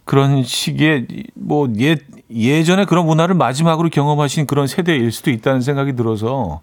그런 0.05 0.43
시기에 0.43 1.07
뭐 1.35 1.69
예, 1.79 1.97
예전에 2.31 2.85
그런 2.85 3.07
문화를 3.07 3.35
마지막으로 3.35 3.89
경험하신 3.89 4.47
그런 4.47 4.67
세대일 4.67 5.11
수도 5.13 5.31
있다는 5.31 5.61
생각이 5.61 5.95
들어서 5.95 6.61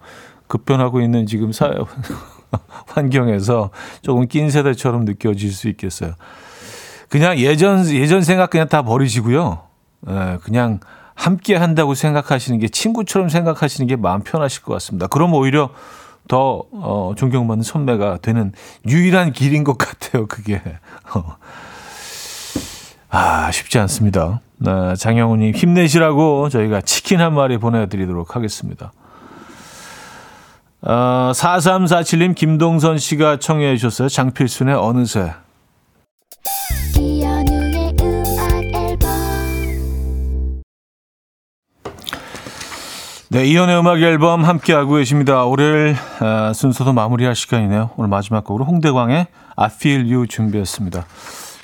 급변하고 0.47 1.01
있는 1.01 1.25
지금 1.25 1.51
사회 1.51 1.71
환경에서 2.87 3.71
조금 4.01 4.27
낀 4.27 4.49
세대처럼 4.49 5.05
느껴질 5.05 5.51
수 5.51 5.69
있겠어요. 5.69 6.13
그냥 7.09 7.37
예전 7.39 7.85
예전 7.89 8.21
생각 8.21 8.49
그냥 8.49 8.67
다 8.67 8.83
버리시고요. 8.83 9.61
예, 10.09 10.37
그냥 10.43 10.79
함께 11.15 11.55
한다고 11.55 11.93
생각하시는 11.93 12.59
게 12.59 12.67
친구처럼 12.67 13.29
생각하시는 13.29 13.87
게 13.87 13.95
마음 13.95 14.23
편하실 14.23 14.63
것 14.63 14.73
같습니다. 14.73 15.07
그럼 15.07 15.33
오히려 15.33 15.69
더 16.27 16.63
어, 16.71 17.13
존경받는 17.15 17.63
선배가 17.63 18.19
되는 18.21 18.53
유일한 18.87 19.31
길인 19.31 19.63
것 19.63 19.77
같아요. 19.77 20.27
그게. 20.27 20.61
어. 23.11 23.17
아, 23.17 23.51
쉽지 23.51 23.77
않습니다. 23.79 24.41
네, 24.57 24.95
장영훈님 24.95 25.53
힘내시라고 25.53 26.49
저희가 26.49 26.81
치킨 26.81 27.19
한 27.19 27.33
마리 27.33 27.57
보내드리도록 27.57 28.35
하겠습니다. 28.35 28.91
어, 30.83 31.31
4347님 31.33 32.35
김동선 32.35 32.97
씨가 32.97 33.37
청해 33.37 33.75
주셨어요. 33.77 34.09
장필순의 34.09 34.75
어느새. 34.75 35.33
네, 43.29 43.45
이연의 43.45 43.79
음악 43.79 44.01
앨범 44.01 44.43
함께하고 44.43 44.95
계십니다. 44.95 45.45
월요일 45.45 45.95
아, 46.19 46.51
순서도 46.53 46.91
마무리할 46.91 47.33
시간이네요. 47.33 47.91
오늘 47.95 48.09
마지막 48.09 48.43
곡으로 48.43 48.65
홍대광의 48.65 49.27
I 49.55 49.69
Feel 49.73 50.11
You 50.11 50.27
준비했습니다. 50.27 51.05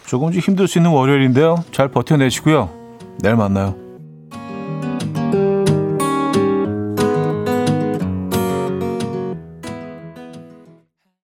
조금 0.08 0.32
좀 0.32 0.41
힘들 0.41 0.68
수 0.68 0.80
있는 0.80 0.91
월요일인데요. 0.91 1.64
잘 1.72 1.89
버텨내시고요. 1.89 2.70
내일 3.20 3.36
만나요. 3.36 3.87